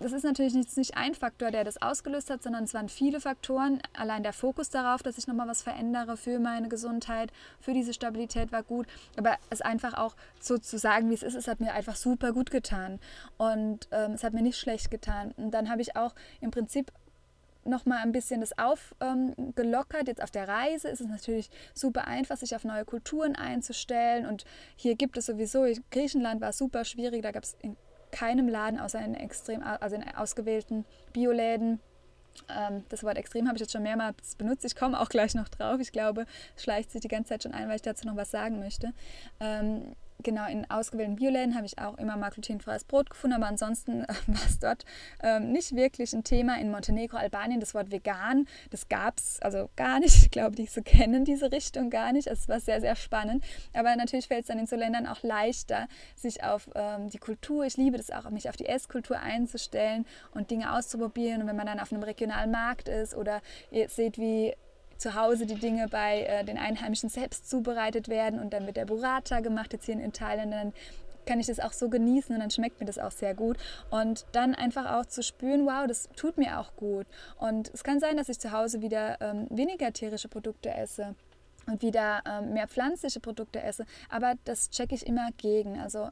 das 0.02 0.12
ist 0.12 0.25
natürlich 0.25 0.54
nicht, 0.54 0.76
nicht 0.76 0.97
ein 0.97 1.14
Faktor, 1.14 1.50
der 1.50 1.64
das 1.64 1.80
ausgelöst 1.80 2.30
hat, 2.30 2.42
sondern 2.42 2.64
es 2.64 2.75
waren 2.75 2.88
viele 2.88 3.21
Faktoren. 3.21 3.80
Allein 3.94 4.23
der 4.23 4.32
Fokus 4.32 4.71
darauf, 4.71 5.02
dass 5.02 5.18
ich 5.18 5.26
nochmal 5.26 5.49
was 5.49 5.62
verändere 5.62 6.16
für 6.16 6.38
meine 6.38 6.68
Gesundheit, 6.68 7.32
für 7.61 7.73
diese 7.73 7.92
Stabilität 7.92 8.52
war 8.52 8.62
gut. 8.62 8.87
Aber 9.16 9.37
es 9.50 9.61
einfach 9.61 9.94
auch 9.94 10.14
so 10.40 10.59
zu 10.59 10.78
sagen, 10.78 11.11
wie 11.11 11.14
es 11.14 11.23
ist, 11.23 11.35
es 11.35 11.49
hat 11.49 11.61
mir 11.61 11.73
einfach 11.73 11.97
super 11.97 12.32
gut 12.32 12.50
getan. 12.50 12.99
Und 13.38 13.88
ähm, 13.90 14.12
es 14.12 14.25
hat 14.25 14.32
mir 14.35 14.42
nicht 14.42 14.59
schlecht 14.59 14.90
getan. 14.90 15.32
Und 15.37 15.52
dann 15.52 15.71
habe 15.71 15.82
ich 15.82 15.97
auch 15.97 16.14
im 16.40 16.50
Prinzip 16.50 16.92
noch 17.64 17.87
mal 17.87 17.99
ein 17.99 18.12
bisschen 18.12 18.40
das 18.40 18.59
aufgelockert. 18.59 20.00
Ähm, 20.00 20.06
Jetzt 20.06 20.23
auf 20.23 20.30
der 20.30 20.49
Reise 20.49 20.88
ist 20.88 21.00
es 21.00 21.06
natürlich 21.06 21.50
super 21.75 22.06
einfach, 22.06 22.37
sich 22.37 22.54
auf 22.56 22.64
neue 22.64 22.85
Kulturen 22.85 23.37
einzustellen. 23.37 24.26
Und 24.26 24.44
hier 24.76 24.97
gibt 24.97 25.16
es 25.16 25.26
sowieso, 25.26 25.66
Griechenland 25.90 26.40
war 26.40 26.52
super 26.52 26.85
schwierig, 26.85 27.23
da 27.23 27.30
gab 27.30 27.44
es 27.44 27.56
keinem 28.12 28.49
Laden 28.49 28.78
außer 28.78 29.04
in 29.04 29.14
extrem, 29.14 29.62
also 29.62 29.97
in 29.97 30.04
ausgewählten 30.14 30.85
Bioläden. 31.12 31.81
Ähm, 32.49 32.85
das 32.88 33.02
Wort 33.02 33.16
extrem 33.16 33.47
habe 33.47 33.57
ich 33.57 33.61
jetzt 33.61 33.73
schon 33.73 33.83
mehrmals 33.83 34.37
benutzt. 34.37 34.64
Ich 34.64 34.76
komme 34.76 35.00
auch 35.00 35.09
gleich 35.09 35.35
noch 35.35 35.49
drauf. 35.49 35.81
Ich 35.81 35.92
glaube, 35.92 36.26
es 36.57 36.62
schleicht 36.62 36.90
sich 36.92 37.00
die 37.00 37.09
ganze 37.09 37.31
Zeit 37.31 37.42
schon 37.42 37.52
ein, 37.52 37.69
weil 37.69 37.76
ich 37.76 37.83
dazu 37.83 38.07
noch 38.07 38.16
was 38.16 38.31
sagen 38.31 38.61
möchte. 38.61 38.92
Genau, 40.22 40.46
in 40.46 40.70
ausgewählten 40.70 41.16
Bioläden 41.16 41.54
habe 41.54 41.66
ich 41.66 41.78
auch 41.78 41.98
immer 41.98 42.16
mal 42.16 42.30
glutenfreies 42.30 42.84
Brot 42.84 43.10
gefunden, 43.10 43.36
aber 43.36 43.46
ansonsten 43.46 44.04
äh, 44.04 44.06
war 44.26 44.46
es 44.46 44.58
dort 44.58 44.84
ähm, 45.22 45.52
nicht 45.52 45.74
wirklich 45.74 46.12
ein 46.12 46.24
Thema. 46.24 46.58
In 46.58 46.70
Montenegro, 46.70 47.16
Albanien, 47.16 47.60
das 47.60 47.74
Wort 47.74 47.90
vegan, 47.90 48.46
das 48.70 48.88
gab 48.88 49.18
es 49.18 49.40
also 49.42 49.68
gar 49.76 50.00
nicht. 50.00 50.16
Ich 50.22 50.30
glaube, 50.30 50.56
die 50.56 50.66
so 50.66 50.82
kennen 50.82 51.24
diese 51.24 51.50
Richtung 51.50 51.90
gar 51.90 52.12
nicht. 52.12 52.26
Es 52.26 52.48
war 52.48 52.60
sehr, 52.60 52.80
sehr 52.80 52.96
spannend. 52.96 53.44
Aber 53.72 53.94
natürlich 53.96 54.28
fällt 54.28 54.42
es 54.42 54.48
dann 54.48 54.58
in 54.58 54.66
so 54.66 54.76
Ländern 54.76 55.06
auch 55.06 55.22
leichter, 55.22 55.88
sich 56.14 56.44
auf 56.44 56.70
ähm, 56.74 57.10
die 57.10 57.18
Kultur, 57.18 57.64
ich 57.64 57.76
liebe 57.76 57.96
das 57.96 58.10
auch, 58.10 58.28
mich 58.30 58.48
auf 58.48 58.56
die 58.56 58.66
Esskultur 58.66 59.18
einzustellen 59.18 60.06
und 60.32 60.50
Dinge 60.50 60.72
auszuprobieren. 60.72 61.42
Und 61.42 61.48
wenn 61.48 61.56
man 61.56 61.66
dann 61.66 61.80
auf 61.80 61.92
einem 61.92 62.02
regionalen 62.02 62.50
Markt 62.50 62.88
ist 62.88 63.14
oder 63.14 63.40
ihr 63.70 63.88
seht, 63.88 64.18
wie 64.18 64.54
zu 65.02 65.14
Hause 65.14 65.47
die 65.47 65.56
Dinge 65.56 65.88
bei 65.88 66.23
äh, 66.23 66.44
den 66.44 66.56
Einheimischen 66.56 67.09
selbst 67.09 67.50
zubereitet 67.50 68.09
werden 68.09 68.40
und 68.40 68.52
dann 68.52 68.66
wird 68.66 68.76
der 68.76 68.87
Burrata 68.87 69.40
gemacht, 69.40 69.73
jetzt 69.73 69.87
hier 69.87 69.94
in 69.94 70.00
Italien, 70.00 70.50
dann 70.50 70.73
kann 71.26 71.40
ich 71.40 71.47
das 71.47 71.61
auch 71.61 71.73
so 71.73 71.88
genießen 71.88 72.35
und 72.35 72.40
dann 72.40 72.50
schmeckt 72.50 72.80
mir 72.80 72.87
das 72.87 72.99
auch 72.99 73.11
sehr 73.11 73.35
gut. 73.35 73.56
Und 73.90 74.25
dann 74.32 74.54
einfach 74.54 74.92
auch 74.92 75.06
zu 75.06 75.23
spüren, 75.23 75.66
wow, 75.66 75.87
das 75.87 76.09
tut 76.16 76.38
mir 76.38 76.59
auch 76.59 76.75
gut. 76.76 77.06
Und 77.38 77.71
es 77.75 77.85
kann 77.85 78.00
sein, 78.00 78.16
dass 78.16 78.28
ich 78.28 78.40
zu 78.40 78.52
Hause 78.52 78.80
wieder 78.80 79.21
ähm, 79.21 79.47
weniger 79.50 79.92
tierische 79.92 80.28
Produkte 80.28 80.75
esse 80.75 81.14
und 81.66 81.82
wieder 81.82 82.23
ähm, 82.26 82.54
mehr 82.54 82.66
pflanzliche 82.66 83.21
Produkte 83.21 83.62
esse. 83.62 83.87
Aber 84.09 84.35
das 84.44 84.71
checke 84.71 84.94
ich 84.94 85.06
immer 85.06 85.30
gegen. 85.37 85.78
Also 85.78 86.09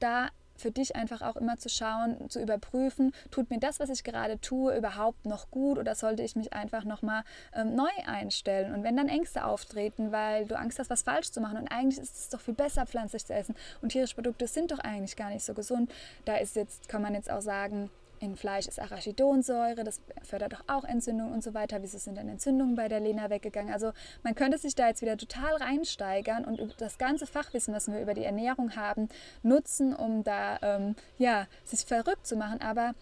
da 0.00 0.30
für 0.56 0.70
dich 0.70 0.96
einfach 0.96 1.22
auch 1.22 1.36
immer 1.36 1.56
zu 1.56 1.68
schauen, 1.68 2.30
zu 2.30 2.40
überprüfen, 2.40 3.12
tut 3.30 3.50
mir 3.50 3.58
das, 3.58 3.80
was 3.80 3.90
ich 3.90 4.04
gerade 4.04 4.40
tue, 4.40 4.76
überhaupt 4.76 5.26
noch 5.26 5.50
gut 5.50 5.78
oder 5.78 5.94
sollte 5.94 6.22
ich 6.22 6.36
mich 6.36 6.52
einfach 6.52 6.84
nochmal 6.84 7.24
ähm, 7.54 7.74
neu 7.74 7.90
einstellen? 8.06 8.74
Und 8.74 8.84
wenn 8.84 8.96
dann 8.96 9.08
Ängste 9.08 9.44
auftreten, 9.44 10.12
weil 10.12 10.46
du 10.46 10.56
Angst 10.56 10.78
hast, 10.78 10.90
was 10.90 11.02
falsch 11.02 11.30
zu 11.30 11.40
machen 11.40 11.58
und 11.58 11.68
eigentlich 11.68 11.98
ist 11.98 12.16
es 12.16 12.28
doch 12.28 12.40
viel 12.40 12.54
besser, 12.54 12.86
pflanzlich 12.86 13.24
zu 13.24 13.34
essen 13.34 13.54
und 13.82 13.90
tierische 13.90 14.14
Produkte 14.14 14.46
sind 14.46 14.70
doch 14.70 14.78
eigentlich 14.78 15.16
gar 15.16 15.30
nicht 15.30 15.44
so 15.44 15.54
gesund, 15.54 15.92
da 16.24 16.36
ist 16.36 16.56
jetzt, 16.56 16.88
kann 16.88 17.02
man 17.02 17.14
jetzt 17.14 17.30
auch 17.30 17.42
sagen, 17.42 17.90
in 18.24 18.36
Fleisch 18.36 18.66
ist 18.66 18.80
Arachidonsäure, 18.80 19.84
das 19.84 20.00
fördert 20.22 20.54
doch 20.54 20.64
auch 20.66 20.84
Entzündung 20.84 21.32
und 21.32 21.44
so 21.44 21.54
weiter. 21.54 21.82
Wieso 21.82 21.98
sind 21.98 22.16
denn 22.16 22.28
Entzündungen 22.28 22.74
bei 22.74 22.88
der 22.88 23.00
Lena 23.00 23.30
weggegangen? 23.30 23.72
Also 23.72 23.92
man 24.22 24.34
könnte 24.34 24.58
sich 24.58 24.74
da 24.74 24.88
jetzt 24.88 25.02
wieder 25.02 25.16
total 25.16 25.54
reinsteigern 25.56 26.44
und 26.44 26.80
das 26.80 26.98
ganze 26.98 27.26
Fachwissen, 27.26 27.74
was 27.74 27.88
wir 27.88 28.00
über 28.00 28.14
die 28.14 28.24
Ernährung 28.24 28.76
haben, 28.76 29.08
nutzen, 29.42 29.94
um 29.94 30.24
da 30.24 30.58
ähm, 30.62 30.96
ja, 31.18 31.46
sich 31.64 31.84
verrückt 31.84 32.26
zu 32.26 32.36
machen. 32.36 32.60
Aber 32.60 32.94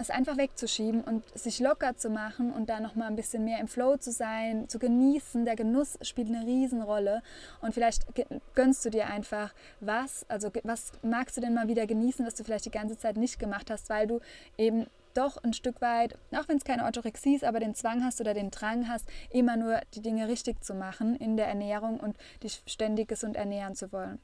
es 0.00 0.10
einfach 0.10 0.36
wegzuschieben 0.36 1.02
und 1.02 1.24
sich 1.38 1.60
locker 1.60 1.96
zu 1.96 2.10
machen 2.10 2.52
und 2.52 2.68
da 2.68 2.80
nochmal 2.80 3.08
ein 3.08 3.16
bisschen 3.16 3.44
mehr 3.44 3.58
im 3.60 3.68
Flow 3.68 3.96
zu 3.96 4.12
sein, 4.12 4.68
zu 4.68 4.78
genießen. 4.78 5.44
Der 5.44 5.56
Genuss 5.56 5.98
spielt 6.02 6.28
eine 6.28 6.46
Riesenrolle 6.46 7.22
und 7.60 7.74
vielleicht 7.74 8.06
gönnst 8.54 8.84
du 8.84 8.90
dir 8.90 9.06
einfach 9.06 9.54
was, 9.80 10.24
also 10.28 10.50
was 10.64 10.92
magst 11.02 11.36
du 11.36 11.40
denn 11.40 11.54
mal 11.54 11.68
wieder 11.68 11.86
genießen, 11.86 12.26
was 12.26 12.34
du 12.34 12.44
vielleicht 12.44 12.66
die 12.66 12.70
ganze 12.70 12.98
Zeit 12.98 13.16
nicht 13.16 13.38
gemacht 13.38 13.70
hast, 13.70 13.90
weil 13.90 14.06
du 14.06 14.20
eben 14.56 14.86
doch 15.14 15.42
ein 15.42 15.52
Stück 15.52 15.80
weit, 15.80 16.16
auch 16.32 16.48
wenn 16.48 16.56
es 16.56 16.64
keine 16.64 16.84
Orthorexie 16.84 17.34
ist, 17.34 17.44
aber 17.44 17.60
den 17.60 17.74
Zwang 17.74 18.04
hast 18.04 18.20
oder 18.20 18.34
den 18.34 18.50
Drang 18.50 18.88
hast, 18.88 19.08
immer 19.30 19.56
nur 19.56 19.80
die 19.94 20.02
Dinge 20.02 20.28
richtig 20.28 20.62
zu 20.62 20.74
machen 20.74 21.16
in 21.16 21.36
der 21.36 21.48
Ernährung 21.48 21.98
und 21.98 22.16
dich 22.42 22.62
ständig 22.66 23.08
gesund 23.08 23.36
ernähren 23.36 23.74
zu 23.74 23.92
wollen. 23.92 24.20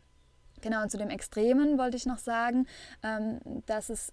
Genau, 0.62 0.82
und 0.82 0.90
zu 0.90 0.96
dem 0.96 1.10
Extremen 1.10 1.78
wollte 1.78 1.96
ich 1.96 2.06
noch 2.06 2.18
sagen, 2.18 2.66
ähm, 3.02 3.40
dass 3.66 3.90
es 3.90 4.12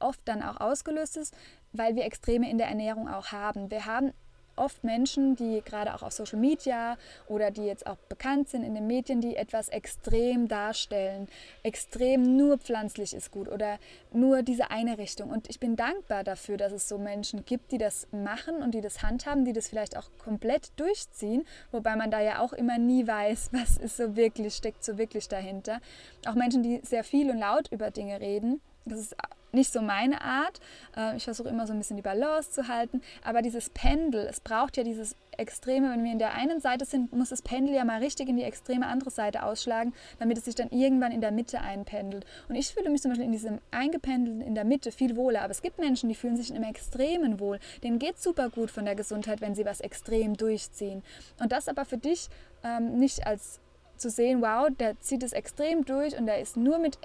oft 0.00 0.20
dann 0.24 0.42
auch 0.42 0.60
ausgelöst 0.60 1.16
ist, 1.16 1.34
weil 1.72 1.96
wir 1.96 2.04
Extreme 2.04 2.50
in 2.50 2.58
der 2.58 2.68
Ernährung 2.68 3.08
auch 3.08 3.32
haben. 3.32 3.70
Wir 3.70 3.86
haben 3.86 4.12
oft 4.58 4.84
Menschen, 4.84 5.36
die 5.36 5.62
gerade 5.64 5.94
auch 5.94 6.02
auf 6.02 6.12
Social 6.12 6.38
Media 6.38 6.98
oder 7.28 7.50
die 7.50 7.64
jetzt 7.64 7.86
auch 7.86 7.96
bekannt 8.08 8.48
sind 8.48 8.64
in 8.64 8.74
den 8.74 8.86
Medien, 8.86 9.20
die 9.20 9.36
etwas 9.36 9.68
extrem 9.68 10.48
darstellen. 10.48 11.28
Extrem 11.62 12.36
nur 12.36 12.58
pflanzlich 12.58 13.14
ist 13.14 13.30
gut 13.30 13.48
oder 13.48 13.78
nur 14.12 14.42
diese 14.42 14.70
eine 14.70 14.98
Richtung. 14.98 15.30
Und 15.30 15.48
ich 15.48 15.60
bin 15.60 15.76
dankbar 15.76 16.24
dafür, 16.24 16.56
dass 16.56 16.72
es 16.72 16.88
so 16.88 16.98
Menschen 16.98 17.44
gibt, 17.44 17.72
die 17.72 17.78
das 17.78 18.08
machen 18.12 18.62
und 18.62 18.72
die 18.72 18.80
das 18.80 19.02
handhaben, 19.02 19.44
die 19.44 19.52
das 19.52 19.68
vielleicht 19.68 19.96
auch 19.96 20.10
komplett 20.18 20.72
durchziehen, 20.76 21.46
wobei 21.70 21.96
man 21.96 22.10
da 22.10 22.20
ja 22.20 22.40
auch 22.40 22.52
immer 22.52 22.78
nie 22.78 23.06
weiß, 23.06 23.50
was 23.52 23.76
ist 23.76 23.96
so 23.96 24.16
wirklich, 24.16 24.54
steckt 24.54 24.84
so 24.84 24.98
wirklich 24.98 25.28
dahinter. 25.28 25.80
Auch 26.26 26.34
Menschen, 26.34 26.62
die 26.62 26.80
sehr 26.82 27.04
viel 27.04 27.30
und 27.30 27.38
laut 27.38 27.68
über 27.70 27.90
Dinge 27.90 28.20
reden. 28.20 28.60
Das 28.84 28.98
ist 28.98 29.16
nicht 29.52 29.72
so 29.72 29.80
meine 29.80 30.20
Art. 30.20 30.60
Äh, 30.96 31.16
ich 31.16 31.24
versuche 31.24 31.48
immer 31.48 31.66
so 31.66 31.72
ein 31.72 31.78
bisschen 31.78 31.96
die 31.96 32.02
Balance 32.02 32.50
zu 32.50 32.68
halten. 32.68 33.02
Aber 33.24 33.42
dieses 33.42 33.70
Pendel, 33.70 34.26
es 34.26 34.40
braucht 34.40 34.76
ja 34.76 34.84
dieses 34.84 35.16
Extreme. 35.36 35.90
Wenn 35.90 36.04
wir 36.04 36.12
in 36.12 36.18
der 36.18 36.34
einen 36.34 36.60
Seite 36.60 36.84
sind, 36.84 37.12
muss 37.12 37.30
das 37.30 37.42
Pendel 37.42 37.74
ja 37.74 37.84
mal 37.84 38.00
richtig 38.00 38.28
in 38.28 38.36
die 38.36 38.42
extreme 38.42 38.86
andere 38.86 39.10
Seite 39.10 39.44
ausschlagen, 39.44 39.94
damit 40.18 40.38
es 40.38 40.44
sich 40.44 40.54
dann 40.54 40.70
irgendwann 40.70 41.12
in 41.12 41.20
der 41.20 41.30
Mitte 41.30 41.60
einpendelt. 41.60 42.26
Und 42.48 42.56
ich 42.56 42.74
fühle 42.74 42.90
mich 42.90 43.02
zum 43.02 43.10
Beispiel 43.10 43.26
in 43.26 43.32
diesem 43.32 43.58
eingependelten 43.70 44.40
in 44.40 44.54
der 44.54 44.64
Mitte 44.64 44.92
viel 44.92 45.16
wohler. 45.16 45.42
Aber 45.42 45.52
es 45.52 45.62
gibt 45.62 45.78
Menschen, 45.78 46.08
die 46.08 46.14
fühlen 46.14 46.36
sich 46.36 46.50
in 46.50 46.56
einem 46.56 46.70
Extremen 46.70 47.40
wohl. 47.40 47.58
Denen 47.82 47.98
geht 47.98 48.16
es 48.16 48.22
super 48.22 48.50
gut 48.50 48.70
von 48.70 48.84
der 48.84 48.96
Gesundheit, 48.96 49.40
wenn 49.40 49.54
sie 49.54 49.64
was 49.64 49.80
extrem 49.80 50.36
durchziehen. 50.36 51.02
Und 51.40 51.52
das 51.52 51.68
aber 51.68 51.84
für 51.84 51.98
dich 51.98 52.28
ähm, 52.64 52.98
nicht 52.98 53.26
als 53.26 53.60
zu 53.96 54.10
sehen, 54.10 54.42
wow, 54.42 54.68
der 54.78 54.98
zieht 55.00 55.22
es 55.22 55.32
extrem 55.32 55.84
durch 55.84 56.16
und 56.16 56.26
der 56.26 56.40
ist 56.40 56.56
nur 56.56 56.78
mit 56.78 56.98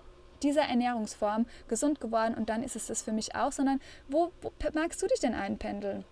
dieser 0.43 0.63
Ernährungsform 0.63 1.45
gesund 1.67 1.99
geworden 1.99 2.36
und 2.36 2.49
dann 2.49 2.63
ist 2.63 2.75
es 2.75 2.88
das 2.88 3.01
für 3.01 3.12
mich 3.12 3.36
auch, 3.36 3.51
sondern 3.51 3.79
wo, 4.10 4.32
wo 4.41 4.51
magst 4.73 5.01
du 5.01 5.08
dich 5.08 5.19
denn 5.19 5.34
einpendeln? 5.34 6.03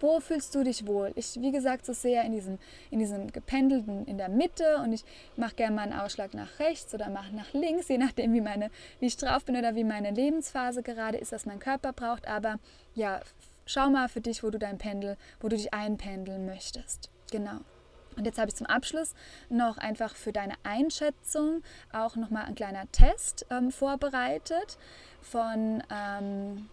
Wo 0.00 0.18
fühlst 0.20 0.54
du 0.54 0.64
dich 0.64 0.86
wohl? 0.86 1.12
Ich, 1.14 1.40
wie 1.40 1.52
gesagt, 1.52 1.86
so 1.86 1.92
sehr 1.92 2.24
in 2.24 2.32
diesem, 2.32 2.58
in 2.90 2.98
diesem 2.98 3.30
gependelten 3.32 4.04
in 4.06 4.18
der 4.18 4.28
Mitte 4.28 4.78
und 4.78 4.92
ich 4.92 5.04
mache 5.36 5.54
gerne 5.54 5.76
mal 5.76 5.82
einen 5.82 5.92
Ausschlag 5.92 6.34
nach 6.34 6.58
rechts 6.58 6.92
oder 6.94 7.08
mache 7.10 7.34
nach 7.34 7.52
links, 7.52 7.88
je 7.88 7.98
nachdem, 7.98 8.32
wie, 8.34 8.40
meine, 8.40 8.70
wie 8.98 9.06
ich 9.06 9.16
drauf 9.16 9.44
bin 9.44 9.56
oder 9.56 9.76
wie 9.76 9.84
meine 9.84 10.10
Lebensphase 10.10 10.82
gerade 10.82 11.18
ist, 11.18 11.32
was 11.32 11.46
mein 11.46 11.60
Körper 11.60 11.92
braucht. 11.92 12.26
Aber 12.26 12.58
ja, 12.94 13.20
schau 13.66 13.88
mal 13.88 14.08
für 14.08 14.20
dich, 14.20 14.42
wo 14.42 14.50
du 14.50 14.58
dein 14.58 14.78
Pendel, 14.78 15.16
wo 15.40 15.48
du 15.48 15.56
dich 15.56 15.72
einpendeln 15.72 16.44
möchtest. 16.44 17.10
Genau. 17.30 17.60
Und 18.16 18.24
jetzt 18.24 18.38
habe 18.38 18.48
ich 18.48 18.54
zum 18.54 18.66
Abschluss 18.66 19.14
noch 19.48 19.78
einfach 19.78 20.14
für 20.14 20.32
deine 20.32 20.54
Einschätzung 20.62 21.62
auch 21.92 22.16
nochmal 22.16 22.44
ein 22.44 22.54
kleiner 22.54 22.90
Test 22.92 23.46
ähm, 23.50 23.70
vorbereitet 23.70 24.78
von 25.20 25.82
ähm, 25.90 26.68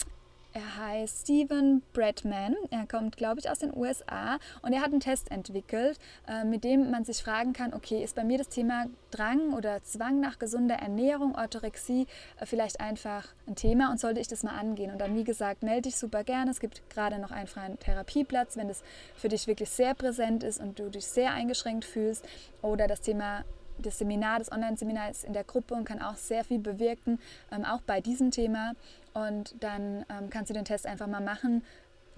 er 0.53 0.77
heißt 0.77 1.21
Steven 1.21 1.81
Bradman. 1.93 2.55
Er 2.71 2.85
kommt, 2.85 3.15
glaube 3.15 3.39
ich, 3.39 3.49
aus 3.49 3.59
den 3.59 3.75
USA 3.75 4.37
und 4.61 4.73
er 4.73 4.81
hat 4.81 4.91
einen 4.91 4.99
Test 4.99 5.31
entwickelt, 5.31 5.97
äh, 6.27 6.43
mit 6.43 6.63
dem 6.63 6.91
man 6.91 7.05
sich 7.05 7.23
fragen 7.23 7.53
kann, 7.53 7.73
okay, 7.73 8.03
ist 8.03 8.15
bei 8.15 8.23
mir 8.23 8.37
das 8.37 8.49
Thema 8.49 8.87
Drang 9.11 9.53
oder 9.53 9.81
Zwang 9.83 10.19
nach 10.19 10.39
gesunder 10.39 10.75
Ernährung, 10.75 11.35
Orthorexie 11.35 12.05
äh, 12.39 12.45
vielleicht 12.45 12.81
einfach 12.81 13.27
ein 13.47 13.55
Thema 13.55 13.91
und 13.91 13.99
sollte 13.99 14.19
ich 14.19 14.27
das 14.27 14.43
mal 14.43 14.57
angehen? 14.57 14.91
Und 14.91 14.99
dann, 14.99 15.15
wie 15.15 15.23
gesagt, 15.23 15.63
melde 15.63 15.83
dich 15.83 15.95
super 15.95 16.23
gerne. 16.23 16.51
Es 16.51 16.59
gibt 16.59 16.89
gerade 16.89 17.19
noch 17.19 17.31
einen 17.31 17.47
freien 17.47 17.79
Therapieplatz, 17.79 18.57
wenn 18.57 18.67
das 18.67 18.83
für 19.15 19.29
dich 19.29 19.47
wirklich 19.47 19.69
sehr 19.69 19.93
präsent 19.93 20.43
ist 20.43 20.59
und 20.59 20.79
du 20.79 20.89
dich 20.89 21.05
sehr 21.07 21.31
eingeschränkt 21.31 21.85
fühlst 21.85 22.25
oder 22.61 22.87
das 22.87 23.01
Thema 23.01 23.45
das 23.81 23.99
Seminar, 23.99 24.39
das 24.39 24.51
Online-Seminar 24.51 25.09
ist 25.09 25.23
in 25.23 25.33
der 25.33 25.43
Gruppe 25.43 25.73
und 25.73 25.85
kann 25.85 26.01
auch 26.01 26.15
sehr 26.15 26.43
viel 26.43 26.59
bewirken, 26.59 27.19
ähm, 27.51 27.65
auch 27.65 27.81
bei 27.81 28.01
diesem 28.01 28.31
Thema. 28.31 28.73
Und 29.13 29.55
dann 29.61 30.05
ähm, 30.09 30.29
kannst 30.29 30.49
du 30.49 30.53
den 30.53 30.65
Test 30.65 30.85
einfach 30.85 31.07
mal 31.07 31.21
machen. 31.21 31.63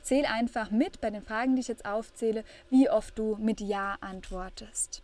Zähl 0.02 0.26
einfach 0.26 0.70
mit 0.70 1.02
bei 1.02 1.10
den 1.10 1.22
Fragen, 1.22 1.56
die 1.56 1.62
ich 1.62 1.68
jetzt 1.68 1.86
aufzähle, 1.86 2.44
wie 2.70 2.90
oft 2.90 3.18
du 3.18 3.36
mit 3.38 3.62
Ja 3.62 3.98
antwortest. 4.02 5.02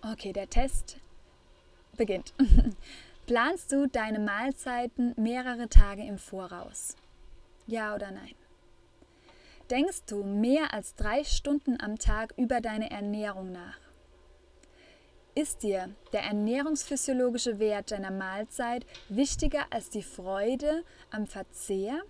Okay, 0.00 0.32
der 0.32 0.48
Test 0.48 0.98
beginnt. 1.96 2.34
Planst 3.26 3.72
du 3.72 3.86
deine 3.88 4.18
Mahlzeiten 4.18 5.14
mehrere 5.16 5.68
Tage 5.68 6.04
im 6.04 6.18
Voraus? 6.18 6.96
Ja 7.66 7.94
oder 7.94 8.10
nein? 8.10 8.34
Denkst 9.70 10.04
du 10.06 10.24
mehr 10.24 10.74
als 10.74 10.96
drei 10.96 11.24
Stunden 11.24 11.80
am 11.80 11.98
Tag 11.98 12.34
über 12.36 12.60
deine 12.60 12.90
Ernährung 12.90 13.52
nach? 13.52 13.78
Ist 15.42 15.64
dir 15.64 15.90
der 16.12 16.22
ernährungsphysiologische 16.22 17.58
Wert 17.58 17.90
deiner 17.90 18.12
Mahlzeit 18.12 18.86
wichtiger 19.08 19.64
als 19.70 19.90
die 19.90 20.04
Freude 20.04 20.84
am 21.10 21.26
Verzehr? 21.26 22.00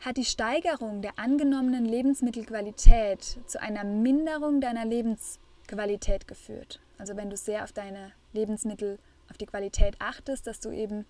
Hat 0.00 0.16
die 0.16 0.24
Steigerung 0.24 1.02
der 1.02 1.20
angenommenen 1.20 1.84
Lebensmittelqualität 1.84 3.38
zu 3.46 3.62
einer 3.62 3.84
Minderung 3.84 4.60
deiner 4.60 4.84
Lebensqualität 4.84 6.26
geführt? 6.26 6.80
Also 6.98 7.16
wenn 7.16 7.30
du 7.30 7.36
sehr 7.36 7.62
auf 7.62 7.72
deine 7.72 8.10
Lebensmittel, 8.32 8.98
auf 9.30 9.38
die 9.38 9.46
Qualität 9.46 9.94
achtest, 10.00 10.48
dass 10.48 10.58
du 10.58 10.72
eben 10.72 11.06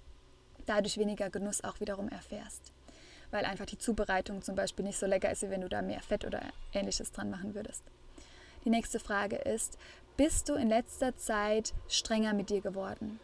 dadurch 0.67 0.99
weniger 0.99 1.31
Genuss 1.31 1.65
auch 1.65 1.81
wiederum 1.81 2.11
erfährst. 2.11 2.75
Weil 3.31 3.47
einfach 3.47 3.65
die 3.65 3.79
Zubereitung 3.79 4.43
zum 4.43 4.55
Beispiel 4.55 4.85
nicht 4.85 4.99
so 4.99 5.07
lecker 5.07 5.31
ist, 5.31 5.41
wie 5.41 5.49
wenn 5.49 5.63
du 5.63 5.71
da 5.71 5.81
mehr 5.81 6.03
Fett 6.03 6.27
oder 6.27 6.43
ähnliches 6.75 7.11
dran 7.11 7.31
machen 7.31 7.55
würdest. 7.55 7.83
Die 8.67 8.71
nächste 8.71 8.99
Frage 8.99 9.37
ist, 9.37 9.79
bist 10.17 10.49
du 10.49 10.55
in 10.55 10.69
letzter 10.69 11.17
Zeit 11.17 11.73
strenger 11.89 12.35
mit 12.35 12.51
dir 12.51 12.61
geworden? 12.61 13.21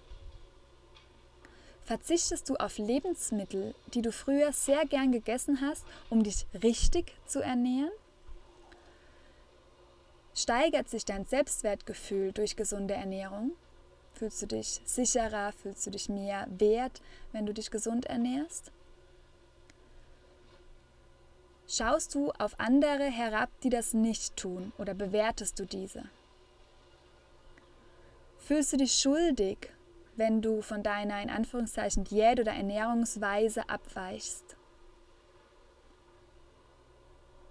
Verzichtest 1.83 2.49
du 2.49 2.55
auf 2.55 2.79
Lebensmittel, 2.79 3.75
die 3.93 4.03
du 4.03 4.13
früher 4.13 4.53
sehr 4.53 4.87
gern 4.87 5.11
gegessen 5.11 5.61
hast, 5.61 5.85
um 6.11 6.23
dich 6.23 6.47
richtig 6.63 7.17
zu 7.27 7.41
ernähren? 7.41 7.91
Steigert 10.33 10.89
sich 10.89 11.05
dein 11.05 11.27
Selbstwertgefühl 11.27 12.31
durch 12.31 12.55
gesunde 12.55 12.95
Ernährung? 12.95 13.51
Fühlst 14.15 14.43
du 14.43 14.47
dich 14.47 14.81
sicherer, 14.85 15.51
fühlst 15.51 15.85
du 15.85 15.91
dich 15.91 16.09
mehr 16.09 16.47
wert, 16.51 17.03
wenn 17.33 17.47
du 17.47 17.53
dich 17.53 17.73
gesund 17.73 18.07
ernährst? 18.07 18.71
Schaust 21.67 22.15
du 22.15 22.31
auf 22.33 22.59
andere 22.59 23.05
herab, 23.05 23.49
die 23.63 23.71
das 23.71 23.95
nicht 23.95 24.37
tun, 24.37 24.73
oder 24.79 24.95
bewertest 24.95 25.59
du 25.59 25.65
diese? 25.65 26.05
Fühlst 28.39 28.73
du 28.73 28.77
dich 28.77 28.95
schuldig, 28.95 29.73
wenn 30.17 30.43
du 30.43 30.63
von 30.63 30.83
deiner 30.83 31.23
in 31.23 31.31
Anführungszeichen 31.31 32.05
Diät 32.05 32.41
oder 32.41 32.53
Ernährungsweise 32.53 33.69
abweichst? 33.69 34.57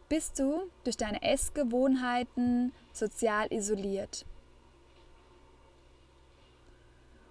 Bist 0.10 0.39
du 0.39 0.69
durch 0.84 0.97
deine 0.97 1.24
Essgewohnheiten 1.24 2.74
sozial 2.91 3.47
isoliert? 3.52 4.26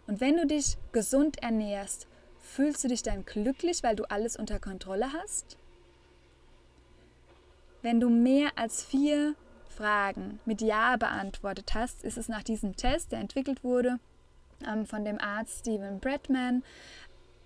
Und 0.06 0.20
wenn 0.20 0.38
du 0.38 0.46
dich 0.46 0.78
gesund 0.90 1.42
ernährst, 1.42 2.08
fühlst 2.40 2.82
du 2.82 2.88
dich 2.88 3.02
dann 3.02 3.26
glücklich, 3.26 3.82
weil 3.82 3.94
du 3.94 4.10
alles 4.10 4.36
unter 4.36 4.58
Kontrolle 4.58 5.12
hast? 5.12 5.59
Wenn 7.82 8.00
du 8.00 8.10
mehr 8.10 8.50
als 8.56 8.82
vier 8.82 9.34
Fragen 9.68 10.40
mit 10.44 10.60
Ja 10.60 10.96
beantwortet 10.96 11.72
hast, 11.74 12.04
ist 12.04 12.18
es 12.18 12.28
nach 12.28 12.42
diesem 12.42 12.76
Test, 12.76 13.12
der 13.12 13.20
entwickelt 13.20 13.64
wurde 13.64 13.98
ähm, 14.66 14.86
von 14.86 15.04
dem 15.04 15.20
Arzt 15.20 15.60
Stephen 15.60 16.00
Bradman, 16.00 16.62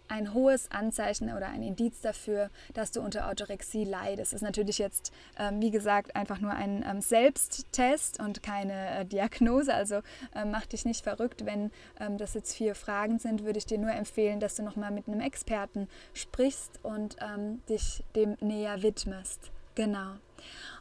ein 0.09 0.35
hohes 0.35 0.71
Anzeichen 0.71 1.33
oder 1.35 1.49
ein 1.49 1.63
Indiz 1.63 2.01
dafür, 2.01 2.51
dass 2.75 2.91
du 2.91 3.01
unter 3.01 3.27
Orthorexie 3.29 3.85
leidest. 3.85 4.33
Das 4.33 4.43
ist 4.43 4.43
natürlich 4.43 4.79
jetzt, 4.79 5.13
ähm, 5.39 5.63
wie 5.63 5.71
gesagt, 5.71 6.15
einfach 6.15 6.41
nur 6.41 6.53
ein 6.53 6.85
ähm, 6.87 7.01
Selbsttest 7.01 8.21
und 8.21 8.43
keine 8.43 8.99
äh, 8.99 9.05
Diagnose. 9.07 9.73
Also 9.73 10.03
ähm, 10.35 10.51
mach 10.51 10.67
dich 10.67 10.85
nicht 10.85 11.03
verrückt. 11.03 11.47
Wenn 11.47 11.71
ähm, 11.99 12.19
das 12.19 12.35
jetzt 12.35 12.55
vier 12.55 12.75
Fragen 12.75 13.19
sind, 13.19 13.45
würde 13.45 13.59
ich 13.59 13.67
dir 13.67 13.79
nur 13.79 13.93
empfehlen, 13.93 14.41
dass 14.41 14.57
du 14.57 14.63
nochmal 14.63 14.91
mit 14.91 15.09
einem 15.09 15.21
Experten 15.21 15.89
sprichst 16.13 16.81
und 16.83 17.17
ähm, 17.21 17.63
dich 17.69 18.05
dem 18.15 18.37
näher 18.41 18.83
widmest. 18.83 19.53
Genau. 19.75 20.17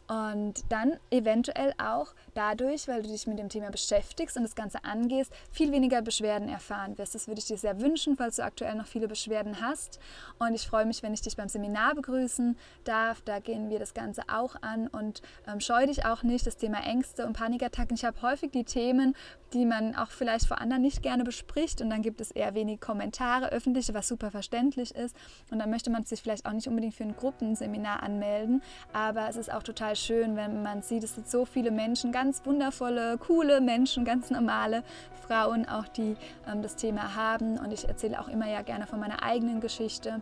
Und 0.07 0.65
dann 0.69 0.99
eventuell 1.11 1.73
auch 1.77 2.13
dadurch, 2.33 2.87
weil 2.87 3.03
du 3.03 3.09
dich 3.09 3.25
mit 3.25 3.39
dem 3.39 3.47
Thema 3.47 3.69
beschäftigst 3.69 4.35
und 4.35 4.43
das 4.43 4.55
Ganze 4.55 4.83
angehst, 4.83 5.31
viel 5.51 5.71
weniger 5.71 6.01
Beschwerden 6.01 6.49
erfahren 6.49 6.97
wirst. 6.97 7.15
Das 7.15 7.27
würde 7.27 7.39
ich 7.39 7.45
dir 7.45 7.57
sehr 7.57 7.79
wünschen, 7.79 8.17
falls 8.17 8.35
du 8.35 8.43
aktuell 8.43 8.75
noch 8.75 8.85
viele 8.85 9.07
Beschwerden 9.07 9.61
hast. 9.61 9.99
Und 10.39 10.55
ich 10.55 10.67
freue 10.67 10.85
mich, 10.85 11.03
wenn 11.03 11.13
ich 11.13 11.21
dich 11.21 11.37
beim 11.37 11.47
Seminar 11.47 11.95
begrüßen 11.95 12.57
darf. 12.83 13.21
Da 13.21 13.39
gehen 13.39 13.69
wir 13.69 13.79
das 13.79 13.93
Ganze 13.93 14.23
auch 14.27 14.55
an 14.61 14.87
und 14.87 15.21
ähm, 15.47 15.61
scheu 15.61 15.85
dich 15.87 16.05
auch 16.05 16.23
nicht. 16.23 16.45
Das 16.45 16.57
Thema 16.57 16.83
Ängste 16.85 17.25
und 17.25 17.33
Panikattacken. 17.33 17.95
Ich 17.95 18.03
habe 18.03 18.21
häufig 18.21 18.51
die 18.51 18.65
Themen, 18.65 19.15
die 19.53 19.65
man 19.65 19.95
auch 19.95 20.09
vielleicht 20.09 20.47
vor 20.47 20.59
anderen 20.59 20.81
nicht 20.81 21.03
gerne 21.03 21.23
bespricht 21.23 21.81
und 21.81 21.89
dann 21.89 22.01
gibt 22.01 22.21
es 22.21 22.31
eher 22.31 22.55
wenig 22.55 22.81
Kommentare, 22.81 23.51
öffentliche, 23.51 23.93
was 23.93 24.07
super 24.07 24.31
verständlich 24.31 24.95
ist. 24.95 25.15
Und 25.51 25.59
dann 25.59 25.69
möchte 25.69 25.89
man 25.89 26.05
sich 26.05 26.21
vielleicht 26.21 26.45
auch 26.45 26.53
nicht 26.53 26.67
unbedingt 26.67 26.95
für 26.95 27.03
ein 27.03 27.15
Gruppenseminar 27.15 28.01
anmelden, 28.01 28.61
aber 28.91 29.29
es 29.29 29.35
ist 29.35 29.53
auch 29.53 29.63
total 29.63 29.95
schön, 29.95 30.35
wenn 30.35 30.63
man 30.63 30.81
sieht, 30.81 31.03
es 31.03 31.15
sind 31.15 31.29
so 31.29 31.45
viele 31.45 31.71
Menschen, 31.71 32.11
ganz 32.11 32.45
wundervolle, 32.45 33.17
coole 33.17 33.61
Menschen, 33.61 34.05
ganz 34.05 34.29
normale 34.29 34.83
Frauen 35.27 35.67
auch, 35.67 35.87
die 35.87 36.15
ähm, 36.47 36.61
das 36.61 36.75
Thema 36.75 37.15
haben. 37.15 37.57
Und 37.57 37.71
ich 37.71 37.87
erzähle 37.87 38.19
auch 38.19 38.27
immer 38.27 38.49
ja 38.49 38.61
gerne 38.61 38.87
von 38.87 38.99
meiner 38.99 39.23
eigenen 39.23 39.61
Geschichte 39.61 40.21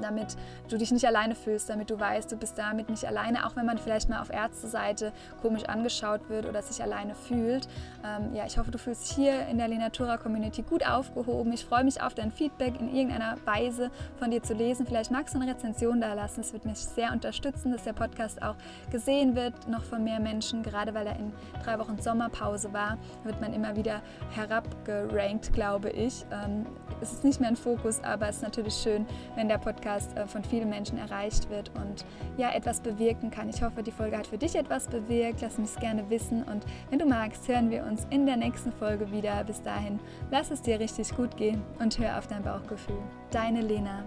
damit 0.00 0.36
du 0.68 0.76
dich 0.76 0.90
nicht 0.90 1.06
alleine 1.06 1.34
fühlst, 1.34 1.68
damit 1.70 1.90
du 1.90 1.98
weißt, 1.98 2.30
du 2.32 2.36
bist 2.36 2.58
damit 2.58 2.88
nicht 2.88 3.04
alleine, 3.04 3.46
auch 3.46 3.56
wenn 3.56 3.66
man 3.66 3.78
vielleicht 3.78 4.08
mal 4.08 4.20
auf 4.20 4.30
Ärzteseite 4.30 5.12
komisch 5.42 5.64
angeschaut 5.64 6.28
wird 6.28 6.46
oder 6.46 6.62
sich 6.62 6.82
alleine 6.82 7.14
fühlt. 7.14 7.68
Ähm, 8.04 8.34
ja, 8.34 8.44
ich 8.46 8.58
hoffe, 8.58 8.70
du 8.70 8.78
fühlst 8.78 9.08
dich 9.08 9.16
hier 9.16 9.46
in 9.46 9.58
der 9.58 9.68
Lenatura 9.68 10.16
Community 10.16 10.62
gut 10.62 10.86
aufgehoben. 10.86 11.52
Ich 11.52 11.64
freue 11.64 11.84
mich 11.84 12.02
auf 12.02 12.14
dein 12.14 12.32
Feedback 12.32 12.80
in 12.80 12.94
irgendeiner 12.94 13.36
Weise 13.44 13.90
von 14.18 14.30
dir 14.30 14.42
zu 14.42 14.54
lesen. 14.54 14.86
Vielleicht 14.86 15.10
magst 15.10 15.34
du 15.34 15.40
eine 15.40 15.50
Rezension 15.50 16.00
da 16.00 16.14
lassen. 16.14 16.40
Es 16.40 16.52
wird 16.52 16.64
mich 16.64 16.78
sehr 16.78 17.12
unterstützen, 17.12 17.72
dass 17.72 17.84
der 17.84 17.92
Podcast 17.92 18.42
auch 18.42 18.56
gesehen 18.90 19.36
wird, 19.36 19.68
noch 19.68 19.84
von 19.84 20.02
mehr 20.04 20.20
Menschen. 20.20 20.62
Gerade 20.62 20.94
weil 20.94 21.06
er 21.06 21.16
in 21.16 21.32
drei 21.64 21.78
Wochen 21.78 21.98
Sommerpause 22.00 22.72
war, 22.72 22.98
wird 23.24 23.40
man 23.40 23.52
immer 23.52 23.76
wieder 23.76 24.02
herabgerankt, 24.34 25.52
glaube 25.52 25.90
ich. 25.90 26.24
Ähm, 26.32 26.66
es 27.00 27.12
ist 27.12 27.24
nicht 27.24 27.40
mehr 27.40 27.48
ein 27.48 27.56
Fokus, 27.56 28.02
aber 28.02 28.28
es 28.28 28.36
ist 28.36 28.42
natürlich 28.42 28.74
schön, 28.74 29.06
wenn 29.36 29.48
der 29.48 29.58
Podcast 29.60 30.16
äh, 30.16 30.26
von 30.26 30.42
vielen 30.44 30.68
Menschen 30.68 30.98
erreicht 30.98 31.48
wird 31.50 31.70
und 31.74 32.04
ja, 32.36 32.52
etwas 32.52 32.80
bewirken 32.80 33.30
kann. 33.30 33.48
Ich 33.48 33.62
hoffe, 33.62 33.82
die 33.82 33.92
Folge 33.92 34.18
hat 34.18 34.26
für 34.26 34.38
dich 34.38 34.56
etwas 34.56 34.88
bewirkt. 34.88 35.40
Lass 35.40 35.58
mich 35.58 35.70
es 35.70 35.76
gerne 35.76 36.08
wissen 36.10 36.42
und 36.42 36.64
wenn 36.90 36.98
du 36.98 37.06
magst, 37.06 37.46
hören 37.48 37.70
wir 37.70 37.84
uns 37.84 38.06
in 38.10 38.26
der 38.26 38.36
nächsten 38.36 38.72
Folge 38.72 39.10
wieder. 39.10 39.42
Bis 39.44 39.62
dahin, 39.62 40.00
lass 40.30 40.50
es 40.50 40.62
dir 40.62 40.80
richtig 40.80 41.14
gut 41.14 41.36
gehen 41.36 41.62
und 41.78 41.98
hör 41.98 42.18
auf 42.18 42.26
dein 42.26 42.42
Bauchgefühl. 42.42 42.98
Deine 43.30 43.60
Lena. 43.60 44.04